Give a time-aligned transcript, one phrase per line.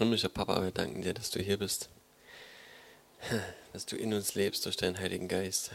[0.00, 1.90] Himmlischer Papa, wir danken dir, dass du hier bist.
[3.74, 5.72] Dass du in uns lebst durch deinen Heiligen Geist.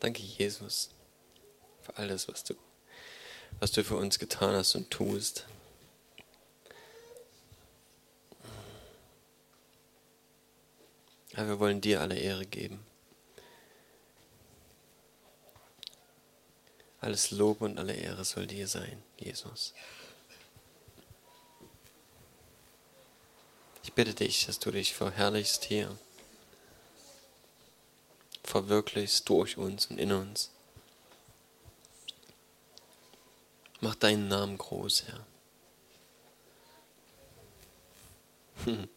[0.00, 0.90] Danke, Jesus,
[1.80, 2.54] für alles, was du,
[3.60, 5.46] was du für uns getan hast und tust.
[11.36, 12.84] Ja, wir wollen dir alle Ehre geben.
[17.00, 19.72] Alles Lob und alle Ehre soll dir sein, Jesus.
[23.88, 25.96] Ich bitte dich, dass du dich verherrlichst hier,
[28.44, 30.50] verwirklichst durch uns und in uns.
[33.80, 35.26] Mach deinen Namen groß, Herr.
[38.66, 38.88] Hm.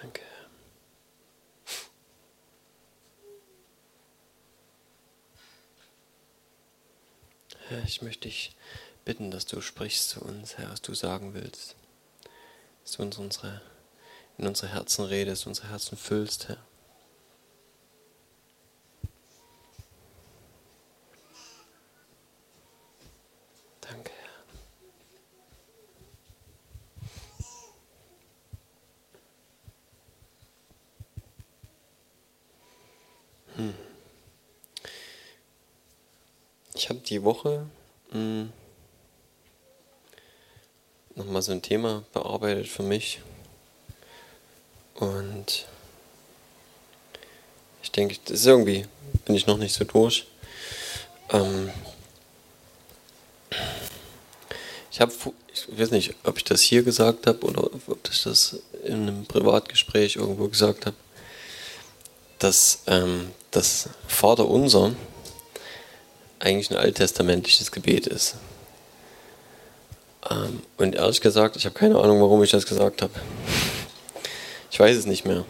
[0.00, 0.22] Danke.
[7.68, 8.52] Herr, ich möchte dich
[9.06, 11.74] bitten, dass du sprichst zu uns, Herr, was du sagen willst.
[12.84, 13.62] Dass du uns unsere,
[14.36, 16.58] in unsere Herzen redest, unsere Herzen füllst, Herr.
[23.80, 24.44] Danke, Herr.
[33.56, 33.74] Hm.
[36.74, 37.66] Ich habe die Woche
[38.10, 38.52] hm,
[41.14, 43.20] nochmal so ein Thema bearbeitet für mich.
[44.94, 45.66] Und
[47.82, 48.84] ich denke, das ist irgendwie,
[49.24, 50.26] bin ich noch nicht so durch.
[51.30, 51.70] Ähm,
[54.90, 55.12] ich habe,
[55.54, 59.24] ich weiß nicht, ob ich das hier gesagt habe oder ob ich das in einem
[59.24, 60.96] Privatgespräch irgendwo gesagt habe,
[62.38, 64.94] dass ähm, das Vater Unser
[66.40, 68.34] eigentlich ein alttestamentliches Gebet ist.
[70.30, 73.12] Ähm, und ehrlich gesagt, ich habe keine Ahnung, warum ich das gesagt habe.
[74.70, 75.44] Ich weiß es nicht mehr.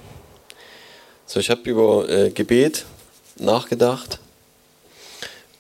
[1.27, 2.87] So, ich habe über äh, Gebet
[3.37, 4.19] nachgedacht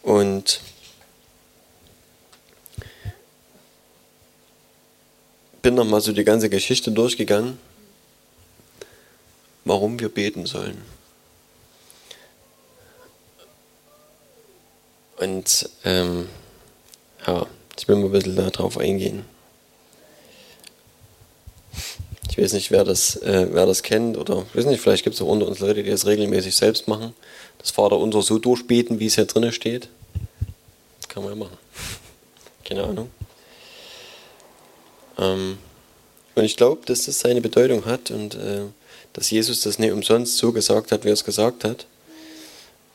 [0.03, 0.61] und
[5.61, 7.59] bin nochmal so die ganze Geschichte durchgegangen,
[9.65, 10.81] warum wir beten sollen.
[15.19, 16.29] Und ähm,
[17.27, 17.47] ja,
[17.79, 19.25] ich will mal ein bisschen darauf eingehen.
[22.31, 25.15] Ich weiß nicht, wer das, äh, wer das kennt oder ich weiß nicht, vielleicht gibt
[25.15, 27.15] es auch unter uns Leute, die das regelmäßig selbst machen.
[27.59, 29.89] Das Vater unser so durchbeten, wie es hier drin steht.
[31.01, 31.59] Das kann man ja machen.
[32.65, 33.11] Keine Ahnung.
[35.19, 35.59] Ähm,
[36.35, 38.63] und ich glaube, dass das seine Bedeutung hat und äh,
[39.13, 41.87] dass Jesus das nicht umsonst so gesagt hat, wie er es gesagt hat.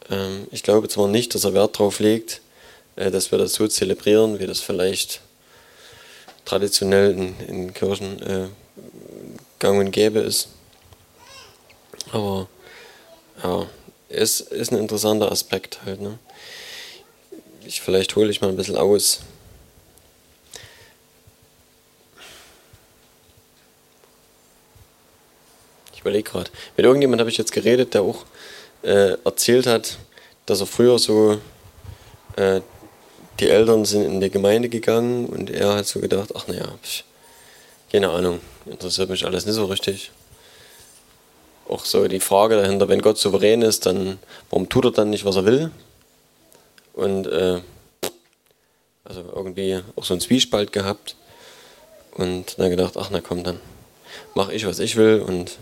[0.09, 2.39] Ähm, ich glaube zwar nicht, dass er Wert darauf legt,
[2.95, 5.21] äh, dass wir das so zelebrieren, wie das vielleicht
[6.45, 8.47] traditionell in, in Kirchen äh,
[9.59, 10.49] gang und gäbe ist.
[12.11, 12.47] Aber
[13.41, 13.65] ja,
[14.09, 16.01] es ist ein interessanter Aspekt halt.
[16.01, 16.19] Ne?
[17.65, 19.21] Ich, vielleicht hole ich mal ein bisschen aus.
[25.93, 26.51] Ich überlege gerade.
[26.75, 28.25] Mit irgendjemand habe ich jetzt geredet, der auch
[28.83, 29.97] äh, erzählt hat,
[30.45, 31.39] dass er früher so,
[32.35, 32.61] äh,
[33.39, 36.67] die Eltern sind in die Gemeinde gegangen und er hat so gedacht, ach naja,
[37.91, 40.11] keine Ahnung, interessiert mich alles nicht so richtig.
[41.67, 45.25] Auch so die Frage dahinter, wenn Gott souverän ist, dann warum tut er dann nicht,
[45.25, 45.71] was er will?
[46.93, 47.61] Und äh,
[49.03, 51.15] also irgendwie auch so einen Zwiespalt gehabt
[52.11, 53.59] und dann gedacht, ach na komm, dann
[54.35, 55.57] mache ich, was ich will und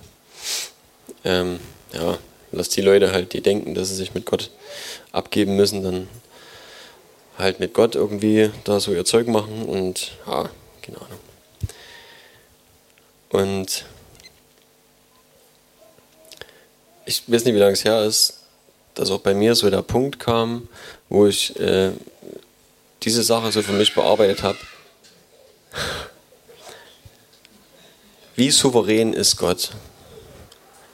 [1.24, 1.60] ähm,
[1.94, 2.18] ja,
[2.52, 4.50] lass die Leute halt, die denken, dass sie sich mit Gott
[5.12, 6.08] abgeben müssen, dann
[7.42, 10.50] halt mit Gott irgendwie da so ihr Zeug machen und ja,
[10.82, 11.20] keine Ahnung.
[13.30, 13.86] Und
[17.06, 18.42] ich weiß nicht, wie lange es her ist,
[18.94, 20.68] dass auch bei mir so der Punkt kam,
[21.10, 21.92] wo ich äh,
[23.04, 24.58] diese Sache so für mich bearbeitet habe.
[28.36, 29.72] Wie souverän ist Gott?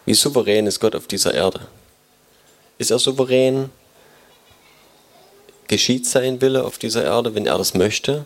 [0.05, 1.61] Wie souverän ist Gott auf dieser Erde?
[2.77, 3.69] Ist er souverän?
[5.67, 8.25] Geschieht sein Wille auf dieser Erde, wenn er das möchte?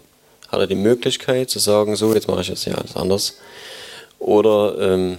[0.50, 3.38] Hat er die Möglichkeit zu sagen, so, jetzt mache ich jetzt ja alles anders?
[4.20, 5.18] Oder ähm,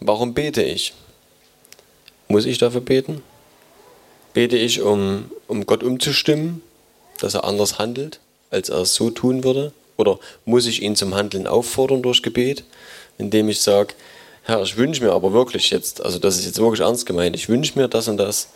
[0.00, 0.94] warum bete ich?
[2.28, 3.22] Muss ich dafür beten?
[4.32, 6.62] bete ich, um, um Gott umzustimmen,
[7.18, 8.20] dass er anders handelt,
[8.50, 9.72] als er es so tun würde?
[9.96, 12.64] Oder muss ich ihn zum Handeln auffordern durch Gebet,
[13.18, 13.94] indem ich sage,
[14.44, 17.48] Herr, ich wünsche mir aber wirklich jetzt, also das ist jetzt wirklich ernst gemeint, ich
[17.48, 18.48] wünsche mir das und das.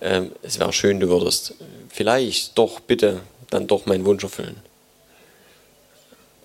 [0.00, 1.54] Ähm, es wäre schön, du würdest
[1.88, 3.20] vielleicht doch bitte
[3.50, 4.56] dann doch meinen Wunsch erfüllen.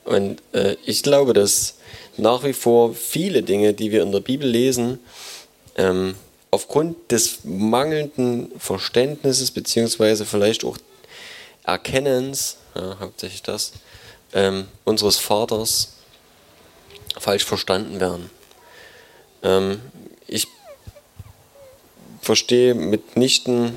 [0.04, 1.76] Und äh, ich glaube, dass
[2.18, 5.00] nach wie vor viele Dinge, die wir in der Bibel lesen,
[5.76, 6.16] ähm,
[6.50, 10.78] aufgrund des mangelnden Verständnisses beziehungsweise vielleicht auch
[11.64, 13.74] Erkennens, ja, hauptsächlich das,
[14.34, 15.94] ähm, unseres Vaters
[17.20, 18.30] falsch verstanden werden.
[19.44, 19.80] Ähm,
[20.28, 20.48] ich
[22.22, 23.74] verstehe mitnichten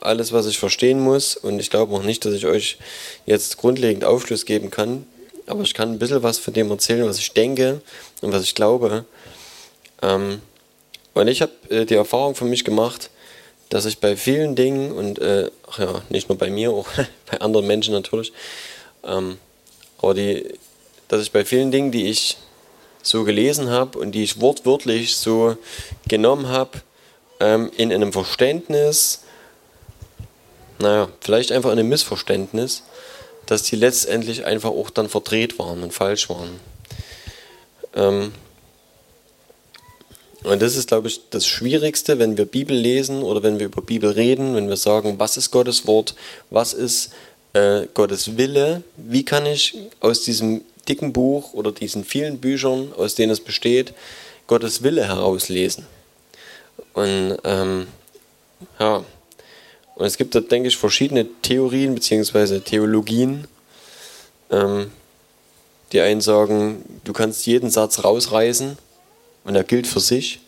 [0.00, 2.78] alles, was ich verstehen muss und ich glaube auch nicht, dass ich euch
[3.26, 5.06] jetzt grundlegend Aufschluss geben kann,
[5.46, 7.80] aber ich kann ein bisschen was von dem erzählen, was ich denke
[8.20, 9.04] und was ich glaube.
[10.02, 10.40] Ähm,
[11.14, 13.10] und ich habe äh, die Erfahrung für mich gemacht,
[13.68, 16.88] dass ich bei vielen Dingen und äh, ja, nicht nur bei mir, auch
[17.30, 18.32] bei anderen Menschen natürlich,
[19.04, 19.38] ähm,
[19.98, 20.54] aber die,
[21.08, 22.36] dass ich bei vielen Dingen, die ich
[23.02, 25.56] so gelesen habe und die ich wortwörtlich so
[26.08, 26.82] genommen habe,
[27.40, 29.22] ähm, in einem Verständnis,
[30.78, 32.82] naja, vielleicht einfach in einem Missverständnis,
[33.46, 36.60] dass die letztendlich einfach auch dann verdreht waren und falsch waren.
[37.94, 38.32] Ähm,
[40.44, 43.82] und das ist, glaube ich, das Schwierigste, wenn wir Bibel lesen oder wenn wir über
[43.82, 46.14] Bibel reden, wenn wir sagen, was ist Gottes Wort,
[46.50, 47.10] was ist
[47.52, 53.16] äh, Gottes Wille, wie kann ich aus diesem dicken Buch oder diesen vielen Büchern, aus
[53.16, 53.92] denen es besteht,
[54.46, 55.86] Gottes Wille herauslesen.
[56.94, 57.86] Und ähm,
[58.78, 59.04] ja,
[59.96, 62.60] und es gibt da, denke ich, verschiedene Theorien bzw.
[62.60, 63.48] Theologien.
[64.50, 64.90] Ähm,
[65.92, 68.76] die einen sagen, du kannst jeden Satz rausreißen
[69.44, 70.40] und er gilt für sich,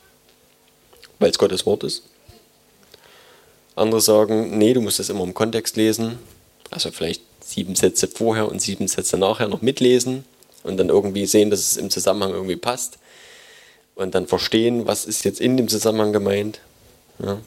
[1.18, 2.02] weil es Gottes Wort ist.
[3.76, 6.18] Andere sagen, nee, du musst es immer im Kontext lesen.
[6.70, 10.24] Also vielleicht sieben Sätze vorher und sieben Sätze nachher noch mitlesen
[10.64, 12.98] und dann irgendwie sehen, dass es im Zusammenhang irgendwie passt.
[13.98, 16.60] Und dann verstehen, was ist jetzt in dem Zusammenhang gemeint.
[17.18, 17.40] Ja.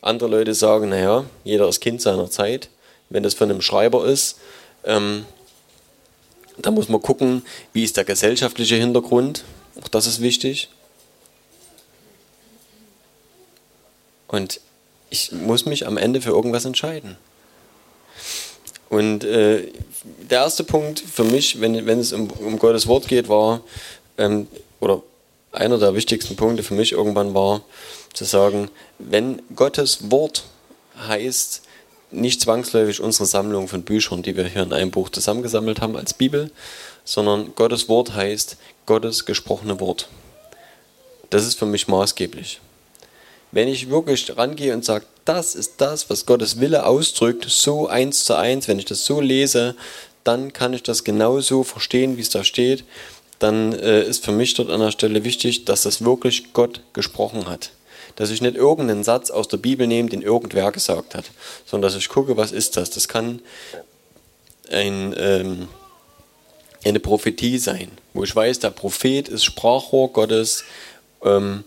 [0.00, 2.68] Andere Leute sagen, naja, jeder ist Kind seiner Zeit.
[3.10, 4.38] Wenn das von einem Schreiber ist,
[4.84, 5.26] ähm,
[6.56, 9.42] da muss man gucken, wie ist der gesellschaftliche Hintergrund.
[9.82, 10.68] Auch das ist wichtig.
[14.28, 14.60] Und
[15.10, 17.16] ich muss mich am Ende für irgendwas entscheiden.
[18.88, 19.66] Und äh,
[20.30, 23.62] der erste Punkt für mich, wenn, wenn es um, um Gottes Wort geht, war,
[24.16, 24.46] ähm,
[24.78, 25.02] oder
[25.52, 27.62] einer der wichtigsten Punkte für mich irgendwann war,
[28.12, 30.44] zu sagen, wenn Gottes Wort
[31.06, 31.62] heißt,
[32.10, 36.14] nicht zwangsläufig unsere Sammlung von Büchern, die wir hier in einem Buch zusammengesammelt haben als
[36.14, 36.50] Bibel,
[37.04, 38.56] sondern Gottes Wort heißt
[38.86, 40.08] Gottes gesprochene Wort.
[41.30, 42.60] Das ist für mich maßgeblich.
[43.50, 48.24] Wenn ich wirklich rangehe und sage, das ist das, was Gottes Wille ausdrückt, so eins
[48.24, 49.74] zu eins, wenn ich das so lese,
[50.24, 52.84] dann kann ich das genauso verstehen, wie es da steht.
[53.42, 57.46] Dann äh, ist für mich dort an der Stelle wichtig, dass das wirklich Gott gesprochen
[57.46, 57.72] hat
[58.16, 61.30] dass ich nicht irgendeinen Satz aus der Bibel nehme, den irgendwer gesagt hat,
[61.64, 62.90] sondern dass ich gucke, was ist das?
[62.90, 63.40] Das kann
[64.70, 65.68] ein, ähm,
[66.84, 70.64] eine Prophetie sein, wo ich weiß, der Prophet ist Sprachrohr Gottes.
[71.24, 71.64] Ähm,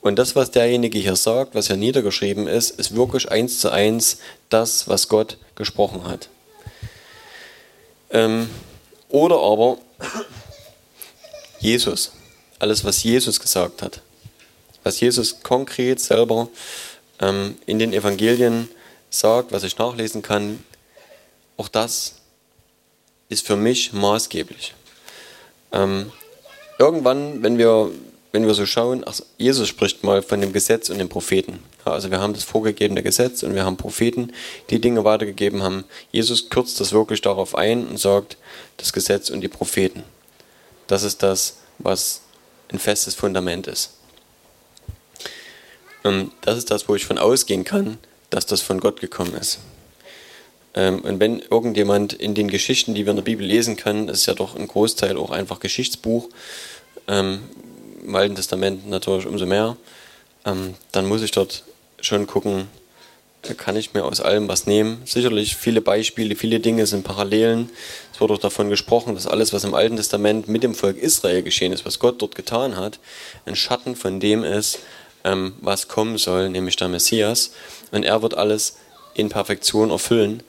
[0.00, 4.18] und das, was derjenige hier sagt, was hier niedergeschrieben ist, ist wirklich eins zu eins
[4.48, 6.28] das, was Gott gesprochen hat.
[8.10, 8.48] Ähm,
[9.08, 9.78] oder aber
[11.66, 12.12] Jesus,
[12.58, 14.00] alles, was Jesus gesagt hat
[14.86, 16.48] was Jesus konkret selber
[17.20, 18.68] ähm, in den Evangelien
[19.10, 20.60] sagt, was ich nachlesen kann,
[21.56, 22.14] auch das
[23.28, 24.74] ist für mich maßgeblich.
[25.72, 26.12] Ähm,
[26.78, 27.90] irgendwann, wenn wir,
[28.30, 31.58] wenn wir so schauen, ach, Jesus spricht mal von dem Gesetz und den Propheten.
[31.84, 34.32] Also wir haben das vorgegebene Gesetz und wir haben Propheten,
[34.70, 35.82] die Dinge weitergegeben haben.
[36.12, 38.36] Jesus kürzt das wirklich darauf ein und sagt,
[38.76, 40.04] das Gesetz und die Propheten.
[40.86, 42.22] Das ist das, was
[42.68, 43.90] ein festes Fundament ist.
[46.04, 47.98] Ähm, das ist das, wo ich von ausgehen kann,
[48.30, 49.58] dass das von Gott gekommen ist.
[50.74, 54.18] Ähm, und wenn irgendjemand in den Geschichten, die wir in der Bibel lesen können, das
[54.18, 56.28] ist ja doch ein Großteil auch einfach Geschichtsbuch,
[57.08, 57.40] ähm,
[58.04, 59.76] im Alten Testament natürlich umso mehr,
[60.44, 61.64] dann muss ich dort
[62.00, 62.68] schon gucken,
[63.54, 65.02] kann ich mir aus allem was nehmen.
[65.04, 67.70] Sicherlich viele Beispiele, viele Dinge sind Parallelen.
[68.12, 71.42] Es wurde auch davon gesprochen, dass alles, was im Alten Testament mit dem Volk Israel
[71.42, 72.98] geschehen ist, was Gott dort getan hat,
[73.44, 74.78] ein Schatten von dem ist,
[75.24, 77.52] ähm, was kommen soll, nämlich der Messias.
[77.92, 78.76] Und er wird alles
[79.14, 80.42] in Perfektion erfüllen.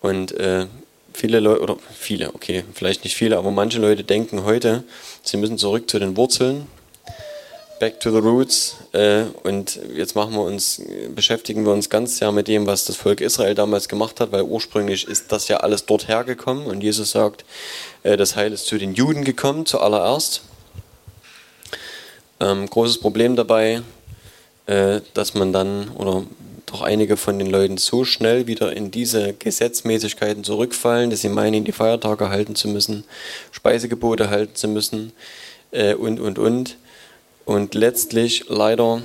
[0.00, 0.66] Und äh,
[1.12, 4.84] viele Leute, oder viele, okay, vielleicht nicht viele, aber manche Leute denken heute,
[5.22, 6.66] sie müssen zurück zu den Wurzeln.
[7.78, 8.76] Back to the roots.
[8.92, 10.82] Äh, und jetzt machen wir uns,
[11.14, 14.42] beschäftigen wir uns ganz sehr mit dem, was das Volk Israel damals gemacht hat, weil
[14.42, 16.66] ursprünglich ist das ja alles dort hergekommen.
[16.66, 17.44] Und Jesus sagt,
[18.02, 20.42] äh, das Heil ist zu den Juden gekommen, zuallererst.
[22.40, 23.82] Ähm, großes Problem dabei,
[24.66, 26.24] äh, dass man dann, oder
[26.66, 31.64] doch einige von den Leuten so schnell wieder in diese Gesetzmäßigkeiten zurückfallen, dass sie meinen,
[31.64, 33.04] die Feiertage halten zu müssen,
[33.52, 35.12] Speisegebote halten zu müssen
[35.70, 36.76] äh, und, und, und
[37.46, 39.00] und letztlich leider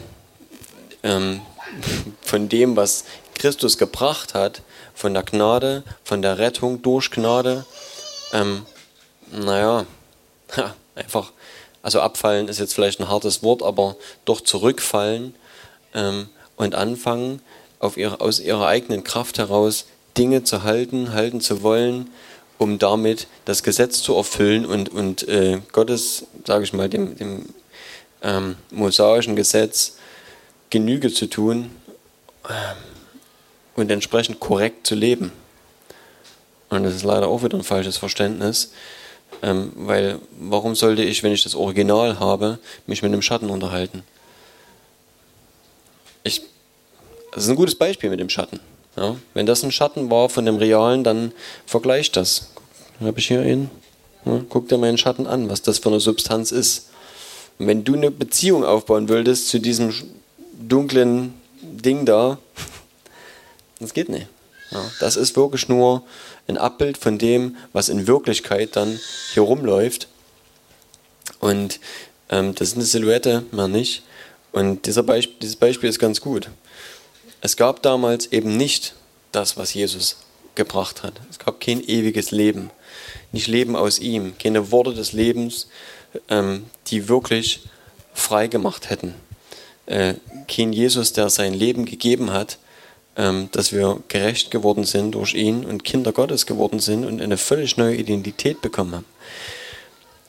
[1.03, 1.39] ähm,
[2.21, 3.05] von dem, was
[3.35, 4.61] Christus gebracht hat,
[4.93, 7.65] von der Gnade, von der Rettung durch Gnade,
[8.33, 8.65] ähm,
[9.31, 9.85] naja,
[10.57, 11.31] ha, einfach,
[11.81, 13.95] also abfallen ist jetzt vielleicht ein hartes Wort, aber
[14.25, 15.33] doch zurückfallen
[15.93, 17.41] ähm, und anfangen,
[17.79, 19.85] auf ihre, aus ihrer eigenen Kraft heraus
[20.17, 22.11] Dinge zu halten, halten zu wollen,
[22.57, 27.45] um damit das Gesetz zu erfüllen und, und äh, Gottes, sage ich mal, dem, dem
[28.21, 29.97] ähm, mosaischen Gesetz
[30.69, 31.69] Genüge zu tun
[32.49, 32.77] ähm,
[33.75, 35.31] und entsprechend korrekt zu leben.
[36.69, 38.71] Und das ist leider auch wieder ein falsches Verständnis,
[39.43, 44.03] ähm, weil warum sollte ich, wenn ich das Original habe, mich mit einem Schatten unterhalten?
[46.23, 46.41] Ich,
[47.33, 48.59] das ist ein gutes Beispiel mit dem Schatten.
[48.95, 49.17] Ja?
[49.33, 51.33] Wenn das ein Schatten war von dem Realen, dann
[51.65, 52.51] vergleicht das.
[53.01, 53.69] Habe ich hier einen?
[54.25, 56.90] Ja, guck dir meinen Schatten an, was das für eine Substanz ist.
[57.61, 59.93] Und wenn du eine Beziehung aufbauen würdest zu diesem
[60.67, 62.39] dunklen Ding da,
[63.79, 64.25] das geht nicht.
[64.71, 66.01] Ja, das ist wirklich nur
[66.47, 68.99] ein Abbild von dem, was in Wirklichkeit dann
[69.35, 70.07] hier rumläuft.
[71.39, 71.79] Und
[72.29, 74.01] ähm, das ist eine Silhouette, mehr nicht.
[74.51, 76.49] Und dieser Beisp dieses Beispiel ist ganz gut.
[77.41, 78.95] Es gab damals eben nicht
[79.31, 80.15] das, was Jesus
[80.55, 81.13] gebracht hat.
[81.29, 82.71] Es gab kein ewiges Leben.
[83.31, 85.67] Nicht Leben aus ihm, keine Worte des Lebens,
[86.27, 87.61] ähm, die wirklich
[88.13, 89.15] frei gemacht hätten.
[89.85, 90.15] Äh,
[90.47, 92.57] kein Jesus, der sein Leben gegeben hat,
[93.17, 97.37] ähm, dass wir gerecht geworden sind durch ihn und Kinder Gottes geworden sind und eine
[97.37, 99.05] völlig neue Identität bekommen haben.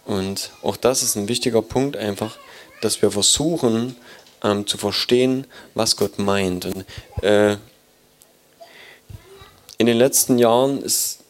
[0.05, 2.39] Und auch das ist ein wichtiger Punkt einfach,
[2.81, 3.97] dass wir versuchen
[4.43, 6.67] ähm, zu verstehen, was Gott meint.
[6.67, 6.85] Und,
[7.23, 7.57] äh,
[9.79, 11.21] in den letzten Jahren ist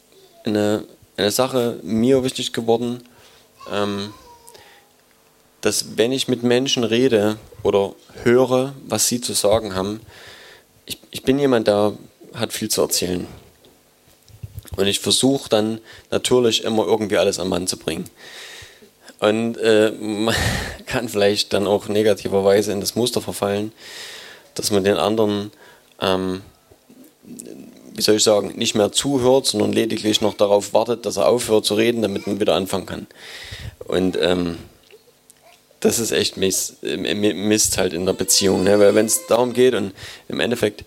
[0.43, 0.85] eine,
[1.17, 3.03] eine Sache mir wichtig geworden,
[3.71, 4.13] ähm,
[5.63, 10.01] dass wenn ich mit Menschen rede oder höre, was sie zu sagen haben,
[10.85, 11.93] ich, ich bin jemand, der
[12.33, 13.25] hat viel zu erzählen.
[14.75, 15.79] Und ich versuche dann
[16.11, 18.09] natürlich immer irgendwie alles am Mann zu bringen.
[19.19, 20.35] Und äh, man
[20.85, 23.71] kann vielleicht dann auch negativerweise in das Muster verfallen,
[24.55, 25.49] dass man den anderen,
[26.01, 26.41] ähm,
[27.23, 31.63] wie soll ich sagen, nicht mehr zuhört, sondern lediglich noch darauf wartet, dass er aufhört
[31.63, 33.07] zu reden, damit man wieder anfangen kann.
[33.87, 34.57] Und ähm,
[35.83, 38.63] das ist echt Mist, äh, Mist halt in der Beziehung.
[38.63, 38.79] Ne?
[38.79, 39.91] Weil wenn es darum geht und
[40.29, 40.85] im Endeffekt,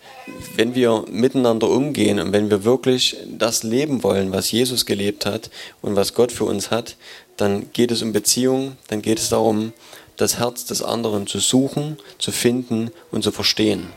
[0.57, 5.51] wenn wir miteinander umgehen und wenn wir wirklich das leben wollen, was Jesus gelebt hat
[5.83, 6.97] und was Gott für uns hat,
[7.37, 9.75] dann geht es um Beziehung, dann geht es darum,
[10.17, 13.89] das Herz des anderen zu suchen, zu finden und zu verstehen.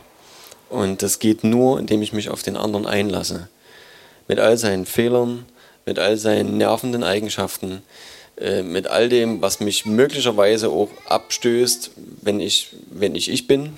[0.70, 3.48] Und das geht nur, indem ich mich auf den anderen einlasse.
[4.28, 5.46] Mit all seinen Fehlern,
[5.86, 7.82] mit all seinen nervenden Eigenschaften,
[8.40, 11.92] äh, mit all dem, was mich möglicherweise auch abstößt,
[12.22, 13.74] wenn ich, wenn ich ich bin.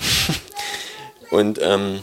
[1.32, 2.00] und, ähm,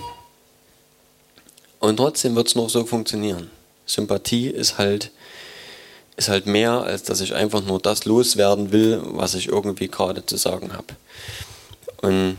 [1.79, 3.49] und trotzdem wird es noch so funktionieren.
[3.87, 5.13] Sympathie ist halt,
[6.17, 10.27] ist halt mehr, als dass ich einfach nur das loswerden will, was ich irgendwie gerade
[10.27, 10.97] zu sagen habe.
[12.03, 12.39] Und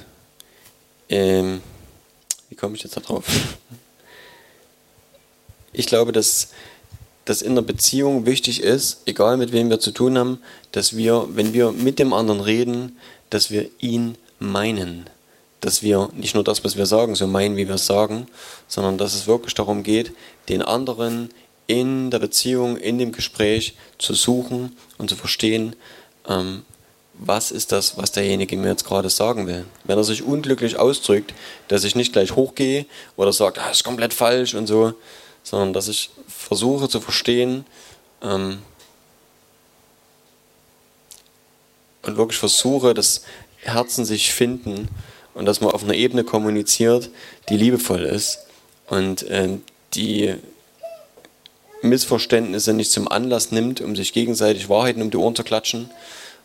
[1.08, 1.62] ähm,
[2.50, 3.24] wie komme ich jetzt da drauf?
[5.72, 6.50] Ich glaube, dass
[7.30, 11.28] dass in der Beziehung wichtig ist, egal mit wem wir zu tun haben, dass wir,
[11.30, 12.98] wenn wir mit dem anderen reden,
[13.30, 15.08] dass wir ihn meinen.
[15.62, 18.26] Dass wir nicht nur das, was wir sagen, so meinen, wie wir es sagen,
[18.68, 20.12] sondern dass es wirklich darum geht,
[20.50, 21.30] den anderen
[21.68, 25.76] in der Beziehung, in dem Gespräch zu suchen und zu verstehen,
[26.28, 26.64] ähm,
[27.14, 29.66] was ist das, was derjenige mir jetzt gerade sagen will.
[29.84, 31.36] Wenn er sich unglücklich ausdrückt,
[31.68, 34.96] dass ich nicht gleich hochgehe oder sagt, ah, das ist komplett falsch und so,
[35.44, 36.10] sondern dass ich
[36.40, 37.66] versuche zu verstehen
[38.24, 38.60] ähm,
[42.04, 43.24] und wirklich versuche, dass
[43.58, 44.88] Herzen sich finden
[45.34, 47.10] und dass man auf einer Ebene kommuniziert,
[47.50, 48.40] die liebevoll ist
[48.88, 49.62] und ähm,
[49.94, 50.36] die
[51.82, 55.90] Missverständnisse nicht zum Anlass nimmt, um sich gegenseitig Wahrheiten um die Ohren zu klatschen,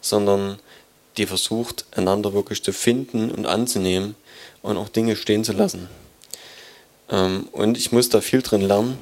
[0.01, 0.59] sondern
[1.17, 4.17] die versucht, einander wirklich zu finden und anzunehmen
[4.63, 5.89] und auch Dinge stehen zu lassen.
[7.09, 8.99] Ähm, und ich muss da viel drin lernen.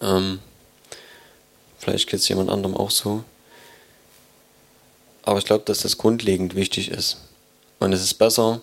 [0.00, 0.40] Ähm,
[1.78, 3.24] vielleicht geht es jemand anderem auch so.
[5.22, 7.18] aber ich glaube, dass das grundlegend wichtig ist.
[7.80, 8.62] Und es ist besser,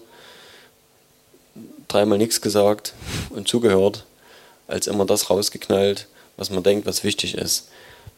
[1.87, 2.93] dreimal nichts gesagt
[3.29, 4.05] und zugehört,
[4.67, 7.69] als immer das rausgeknallt, was man denkt, was wichtig ist.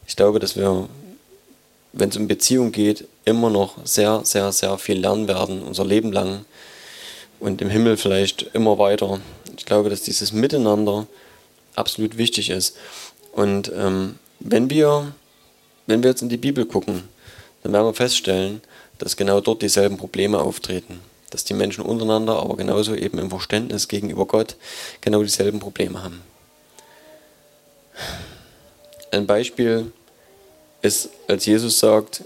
[0.08, 0.88] Ich glaube, dass wir,
[1.94, 6.12] wenn es um Beziehung geht, immer noch sehr, sehr, sehr viel lernen werden, unser Leben
[6.12, 6.46] lang
[7.40, 9.20] und im Himmel vielleicht immer weiter.
[9.58, 11.06] Ich glaube, dass dieses Miteinander
[11.76, 12.78] absolut wichtig ist.
[13.38, 15.14] Und ähm, wenn, wir,
[15.86, 17.04] wenn wir jetzt in die Bibel gucken,
[17.62, 18.62] dann werden wir feststellen,
[18.98, 21.02] dass genau dort dieselben Probleme auftreten.
[21.30, 24.56] Dass die Menschen untereinander, aber genauso eben im Verständnis gegenüber Gott
[25.02, 26.24] genau dieselben Probleme haben.
[29.12, 29.92] Ein Beispiel
[30.82, 32.24] ist, als Jesus sagt,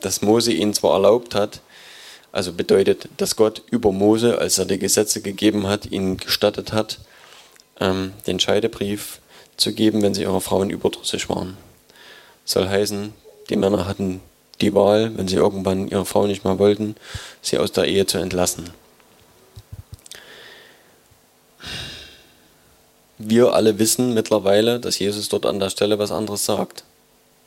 [0.00, 1.60] dass Mose ihn zwar erlaubt hat,
[2.32, 6.98] also bedeutet, dass Gott über Mose, als er die Gesetze gegeben hat, ihn gestattet hat,
[7.78, 9.20] ähm, den Scheidebrief
[9.60, 11.56] zu geben, wenn sie ihrer Frauen überdrüssig waren.
[12.44, 13.12] Soll heißen,
[13.48, 14.20] die Männer hatten
[14.60, 16.96] die Wahl, wenn sie irgendwann ihre Frau nicht mehr wollten,
[17.42, 18.70] sie aus der Ehe zu entlassen.
[23.18, 26.84] Wir alle wissen mittlerweile, dass Jesus dort an der Stelle was anderes sagt.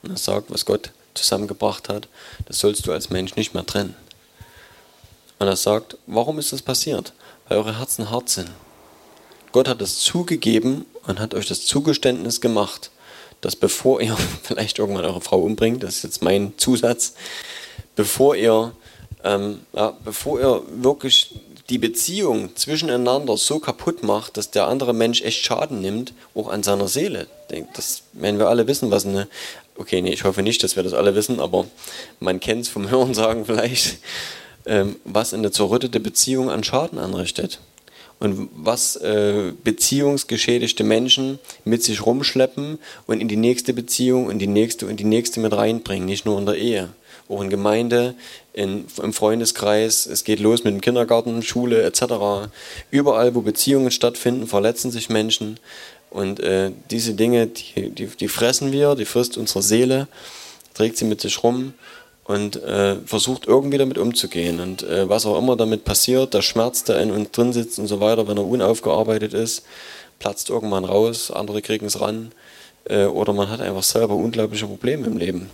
[0.08, 2.08] Er sagt, was Gott zusammengebracht hat,
[2.46, 3.96] das sollst du als Mensch nicht mehr trennen.
[5.39, 7.13] Und er sagt, warum ist das passiert?
[7.48, 8.50] Weil eure Herzen hart sind.
[9.51, 12.91] Gott hat es zugegeben und hat euch das Zugeständnis gemacht,
[13.41, 17.13] dass bevor ihr vielleicht irgendwann eure Frau umbringt, das ist jetzt mein Zusatz,
[17.95, 18.72] bevor ihr,
[19.24, 21.36] ähm, ja, bevor ihr wirklich
[21.69, 26.62] die Beziehung zwischeneinander so kaputt macht, dass der andere Mensch echt Schaden nimmt, auch an
[26.62, 27.27] seiner Seele.
[27.74, 29.27] Das werden wir alle wissen, was eine,
[29.77, 31.65] okay, nee, ich hoffe nicht, dass wir das alle wissen, aber
[32.19, 33.98] man kennt es vom Hörensagen vielleicht,
[34.65, 37.60] ähm, was eine zerrüttete Beziehung an Schaden anrichtet
[38.20, 44.48] und was äh, beziehungsgeschädigte Menschen mit sich rumschleppen und in die nächste Beziehung und die
[44.48, 46.89] nächste und die nächste mit reinbringen, nicht nur in der Ehe,
[47.27, 48.15] auch in Gemeinde,
[48.53, 52.50] in, im Freundeskreis, es geht los mit dem Kindergarten, Schule etc.
[52.91, 55.59] Überall, wo Beziehungen stattfinden, verletzen sich Menschen.
[56.09, 60.07] Und äh, diese Dinge, die, die, die fressen wir, die frisst unsere Seele,
[60.74, 61.74] trägt sie mit sich rum
[62.25, 64.59] und äh, versucht irgendwie damit umzugehen.
[64.59, 67.88] Und äh, was auch immer damit passiert, der Schmerz, der in uns drin sitzt und
[67.88, 69.64] so weiter, wenn er unaufgearbeitet ist,
[70.20, 72.31] platzt irgendwann raus, andere kriegen es ran
[72.86, 75.50] äh, oder man hat einfach selber unglaubliche Probleme im Leben.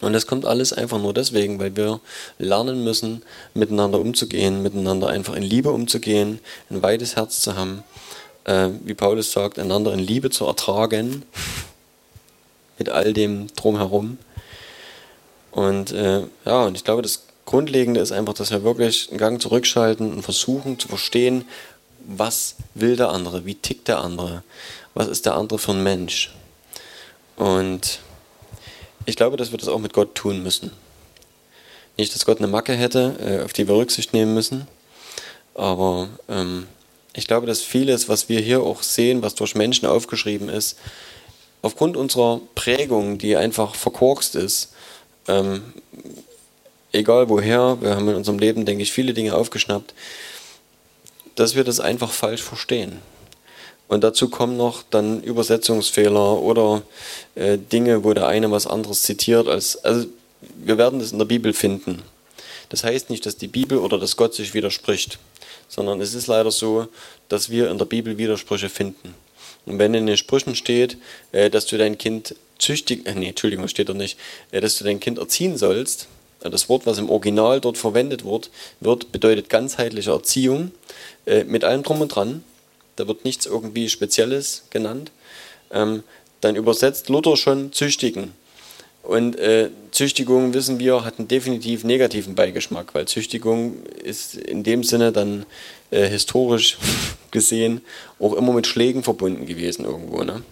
[0.00, 2.00] Und das kommt alles einfach nur deswegen, weil wir
[2.38, 3.22] lernen müssen,
[3.54, 6.38] miteinander umzugehen, miteinander einfach in Liebe umzugehen,
[6.70, 7.82] ein weites Herz zu haben,
[8.44, 11.24] äh, wie Paulus sagt, einander in Liebe zu ertragen,
[12.78, 14.18] mit all dem drumherum
[15.58, 19.42] und äh, ja, und ich glaube, das Grundlegende ist einfach, dass wir wirklich einen Gang
[19.42, 21.46] zurückschalten und versuchen zu verstehen,
[22.06, 24.44] was will der andere, wie tickt der andere,
[24.94, 26.32] was ist der andere für ein Mensch.
[27.34, 27.98] Und
[29.04, 30.70] ich glaube, dass wir das auch mit Gott tun müssen.
[31.96, 34.68] Nicht, dass Gott eine Macke hätte, äh, auf die wir Rücksicht nehmen müssen,
[35.56, 36.68] aber ähm,
[37.14, 40.78] ich glaube, dass vieles, was wir hier auch sehen, was durch Menschen aufgeschrieben ist,
[41.62, 44.68] aufgrund unserer Prägung, die einfach verkorkst ist,
[45.28, 45.62] ähm,
[46.92, 49.94] egal woher, wir haben in unserem Leben, denke ich, viele Dinge aufgeschnappt,
[51.34, 52.98] dass wir das einfach falsch verstehen.
[53.86, 56.82] Und dazu kommen noch dann Übersetzungsfehler oder
[57.34, 59.48] äh, Dinge, wo der eine was anderes zitiert.
[59.48, 60.06] Als, also
[60.56, 62.02] wir werden das in der Bibel finden.
[62.68, 65.18] Das heißt nicht, dass die Bibel oder dass Gott sich widerspricht,
[65.68, 66.88] sondern es ist leider so,
[67.28, 69.14] dass wir in der Bibel Widersprüche finden.
[69.64, 70.98] Und wenn in den Sprüchen steht,
[71.32, 74.18] äh, dass du dein Kind züchtig, äh, nee, Entschuldigung, steht da nicht,
[74.50, 76.08] äh, dass du dein Kind erziehen sollst.
[76.42, 80.72] Äh, das Wort, was im Original dort verwendet wird, wird bedeutet ganzheitliche Erziehung
[81.26, 82.44] äh, mit allem drum und dran.
[82.96, 85.12] Da wird nichts irgendwie Spezielles genannt.
[85.70, 86.02] Ähm,
[86.40, 88.32] dann übersetzt Luther schon züchtigen.
[89.02, 94.84] Und äh, Züchtigung, wissen wir, hat einen definitiv negativen Beigeschmack, weil Züchtigung ist in dem
[94.84, 95.46] Sinne dann
[95.90, 96.76] äh, historisch
[97.30, 97.80] gesehen
[98.18, 100.22] auch immer mit Schlägen verbunden gewesen irgendwo.
[100.24, 100.42] Ne?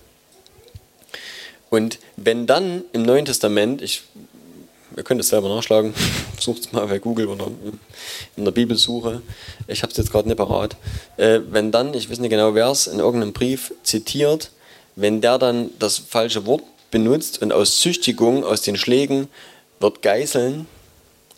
[1.76, 4.02] Und wenn dann im Neuen Testament, ich,
[4.96, 5.92] ihr könnt es selber nachschlagen,
[6.40, 7.50] sucht es mal bei Google oder
[8.34, 9.20] in der Bibelsuche,
[9.66, 10.74] ich habe es jetzt gerade nicht parat,
[11.18, 14.52] äh, wenn dann, ich weiß nicht genau wer es, in irgendeinem Brief zitiert,
[14.94, 19.28] wenn der dann das falsche Wort benutzt und aus Züchtigung, aus den Schlägen
[19.78, 20.66] wird Geißeln,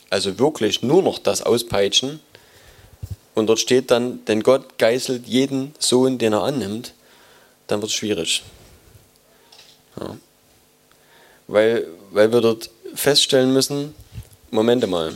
[0.09, 2.21] also wirklich nur noch das auspeitschen,
[3.35, 6.95] und dort steht dann, denn Gott geißelt jeden Sohn, den er annimmt,
[7.67, 8.45] dann wird es schwierig.
[9.99, 10.17] Ja.
[11.49, 13.95] Weil, weil wir dort feststellen müssen,
[14.51, 15.15] Moment mal,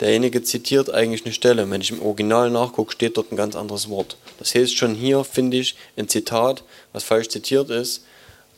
[0.00, 1.70] derjenige zitiert eigentlich eine Stelle.
[1.70, 4.16] Wenn ich im Original nachgucke, steht dort ein ganz anderes Wort.
[4.38, 8.04] Das heißt schon hier, finde ich, ein Zitat, was falsch zitiert ist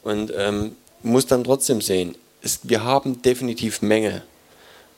[0.02, 4.22] und ähm, muss dann trotzdem sehen, ist, wir haben definitiv Mängel.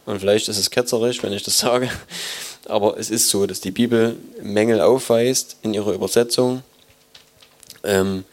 [0.07, 1.90] Und vielleicht ist es ketzerisch, wenn ich das sage.
[2.66, 6.62] Aber es ist so, dass die Bibel Mängel aufweist in ihrer Übersetzung
[7.83, 8.24] ähm,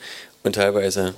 [0.43, 1.13] und teilweise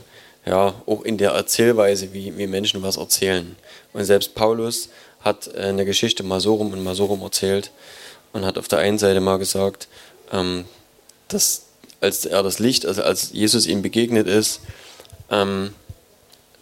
[0.45, 3.56] ja auch in der Erzählweise, wie, wie Menschen was erzählen.
[3.93, 4.89] Und selbst Paulus
[5.21, 7.71] hat äh, eine Geschichte Masorum und Masorum erzählt
[8.34, 9.88] und hat auf der einen Seite mal gesagt,
[10.32, 10.65] ähm,
[11.27, 11.63] dass
[12.01, 14.60] als er das Licht, also als Jesus ihm begegnet ist,
[15.32, 15.73] ähm,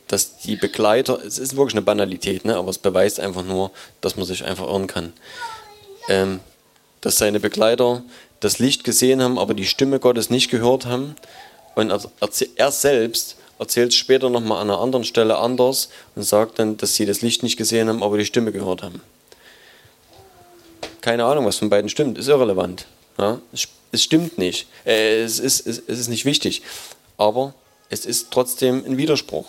[0.08, 4.18] dass die Begleiter, es ist wirklich eine Banalität, ne, aber es beweist einfach nur, dass
[4.18, 5.14] man sich einfach irren kann,
[6.10, 6.42] ähm,
[7.00, 8.04] dass seine Begleiter
[8.40, 11.16] das Licht gesehen haben, aber die Stimme Gottes nicht gehört haben
[11.76, 11.92] und
[12.56, 16.96] er selbst erzählt es später nochmal an einer anderen Stelle anders und sagt dann, dass
[16.96, 19.02] sie das Licht nicht gesehen haben, aber die Stimme gehört haben.
[21.02, 22.88] Keine Ahnung, was von beiden stimmt, ist irrelevant.
[23.20, 23.40] Ja?
[23.52, 24.68] Es, stimmt nicht.
[24.84, 26.64] Äh, es, ist, es, es ist nicht wichtig.
[27.18, 27.54] Aber
[27.90, 29.46] es ist trotzdem ein Widerspruch.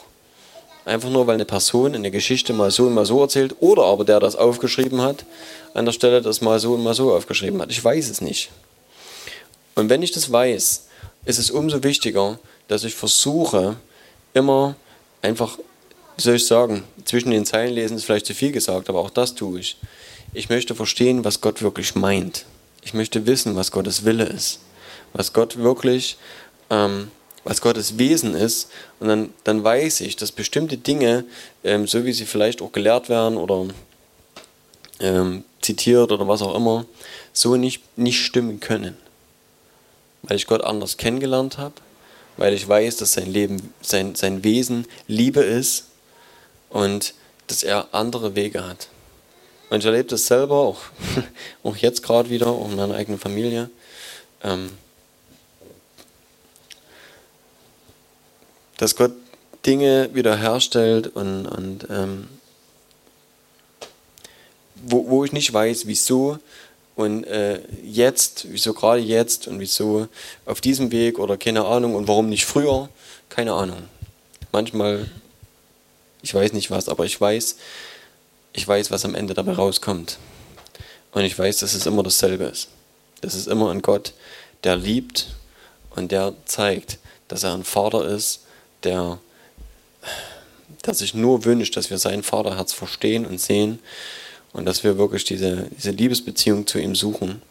[0.85, 4.05] Einfach nur, weil eine Person eine Geschichte mal so und mal so erzählt oder aber
[4.05, 5.25] der das aufgeschrieben hat,
[5.73, 7.71] an der Stelle das mal so und mal so aufgeschrieben hat.
[7.71, 8.51] Ich weiß es nicht.
[9.75, 10.87] Und wenn ich das weiß,
[11.25, 13.77] ist es umso wichtiger, dass ich versuche,
[14.35, 14.77] immer
[15.21, 15.59] einfach,
[16.17, 19.11] wie soll ich sagen, zwischen den Zeilen lesen ist vielleicht zu viel gesagt, aber auch
[19.11, 19.77] das tue ich.
[20.33, 22.47] Ich möchte verstehen, was Gott wirklich meint.
[22.83, 24.61] Ich möchte wissen, was Gottes Wille ist.
[25.13, 26.17] Was Gott wirklich,
[26.71, 27.11] ähm,
[27.45, 28.71] was Gottes Wesen ist.
[28.99, 31.25] Und dann, dann weiß ich, dass bestimmte Dinge,
[31.65, 33.67] ähm, so wie sie vielleicht auch gelehrt werden oder
[35.01, 36.87] ähm, zitiert oder was auch immer,
[37.33, 38.97] so nicht, nicht stimmen können.
[40.23, 41.75] Weil ich Gott anders kennengelernt habe
[42.37, 45.87] weil ich weiß, dass sein Leben, sein, sein Wesen Liebe ist
[46.71, 47.15] und
[47.47, 48.89] dass er andere Wege hat.
[49.71, 50.81] Und ich erlebe das selber auch,
[51.63, 53.71] auch jetzt gerade wieder, auch in meiner eigenen Familie.
[54.43, 54.71] Ähm,
[58.77, 59.13] dass Gott
[59.65, 62.29] Dinge wiederherstellt und, und ähm,
[64.75, 66.39] wo, wo ich nicht weiß, wieso,
[66.95, 70.09] und äh, jetzt, wieso gerade jetzt und wieso
[70.45, 72.89] auf diesem Weg oder keine Ahnung und warum nicht früher,
[73.29, 73.83] keine Ahnung.
[74.53, 75.11] Manchmal,
[76.21, 77.57] ich weiß nicht was, aber ich weiß,
[78.53, 80.19] ich weiß, was am Ende dabei rauskommt.
[81.13, 82.69] Und ich weiß, dass es immer dasselbe ist.
[83.23, 84.13] Das ist immer ein Gott,
[84.65, 85.29] der liebt
[85.91, 88.41] und der zeigt, dass er ein Vater ist,
[88.83, 89.19] der,
[90.85, 93.79] der sich nur wünscht, dass wir sein Vaterherz verstehen und sehen
[94.53, 97.43] und dass wir wirklich diese, diese Liebesbeziehung zu ihm suchen.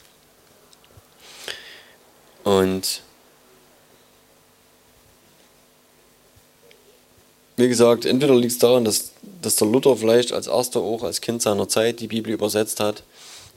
[2.43, 3.01] Und
[7.57, 9.11] wie gesagt, entweder liegt es daran, dass,
[9.41, 13.03] dass der Luther vielleicht als erster auch als Kind seiner Zeit die Bibel übersetzt hat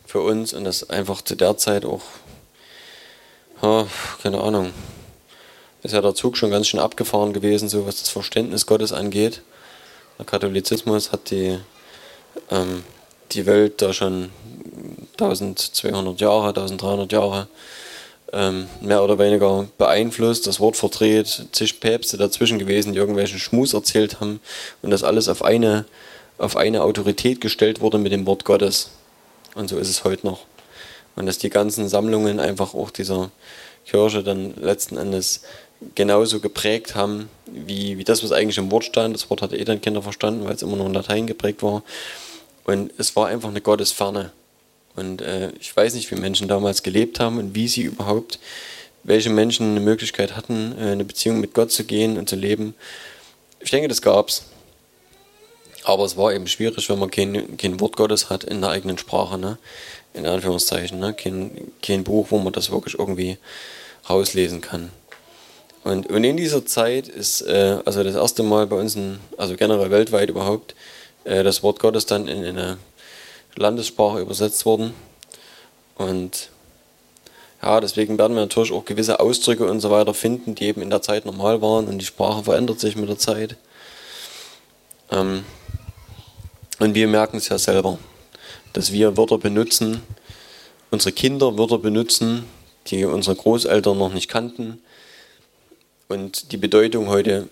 [0.07, 2.03] für uns und das einfach zu der Zeit auch,
[3.63, 3.87] ja,
[4.23, 4.73] keine Ahnung,
[5.83, 9.43] ist ja der Zug schon ganz schön abgefahren gewesen, so was das Verständnis Gottes angeht.
[10.19, 11.59] Der Katholizismus hat die
[12.51, 12.85] ähm,
[13.33, 14.31] die Welt da schon
[15.19, 17.49] 1200 Jahre, 1300 Jahre
[18.33, 23.75] ähm, mehr oder weniger beeinflusst, das Wort verdreht, zig Päpste dazwischen gewesen, die irgendwelchen Schmus
[23.75, 24.41] erzählt haben
[24.83, 25.85] und das alles auf eine,
[26.39, 28.91] auf eine Autorität gestellt wurde mit dem Wort Gottes.
[29.55, 30.47] Und so ist es heute noch.
[31.15, 33.31] Und dass die ganzen Sammlungen einfach auch dieser
[33.87, 35.43] Kirche dann letzten Endes
[35.95, 39.15] genauso geprägt haben, wie, wie das, was eigentlich im Wort stand.
[39.15, 41.83] Das Wort hatte eh dann Kinder verstanden, weil es immer nur in Latein geprägt war.
[42.65, 44.33] Und es war einfach eine Gottesferne.
[44.97, 48.39] Und äh, ich weiß nicht, wie Menschen damals gelebt haben und wie sie überhaupt,
[49.03, 52.75] welche Menschen eine Möglichkeit hatten, äh, eine Beziehung mit Gott zu gehen und zu leben.
[53.61, 54.45] Ich denke, das gab's.
[55.85, 58.97] Aber es war eben schwierig, wenn man kein, kein Wort Gottes hat in der eigenen
[58.97, 59.59] Sprache, ne?
[60.15, 60.99] in Anführungszeichen.
[60.99, 61.13] Ne?
[61.13, 63.37] Kein, kein Buch, wo man das wirklich irgendwie
[64.09, 64.91] rauslesen kann.
[65.83, 69.55] Und, und in dieser Zeit ist, äh, also das erste Mal bei uns, in, also
[69.57, 70.75] generell weltweit überhaupt,
[71.25, 72.79] das Wort Gottes dann in eine
[73.57, 74.95] Landessprache übersetzt worden.
[75.97, 76.51] Und
[77.63, 80.91] ja, deswegen werden wir natürlich auch gewisse Ausdrücke und so weiter finden, die eben in
[80.91, 83.57] der Zeit normal waren und die Sprache verändert sich mit der Zeit.
[85.11, 85.45] Ähm,
[86.79, 87.99] und wir merken es ja selber,
[88.73, 90.03] dass wir Wörter benutzen,
[90.91, 92.45] unsere Kinder Wörter benutzen,
[92.89, 94.83] die unsere Großeltern noch nicht kannten
[96.09, 97.49] und die Bedeutung heute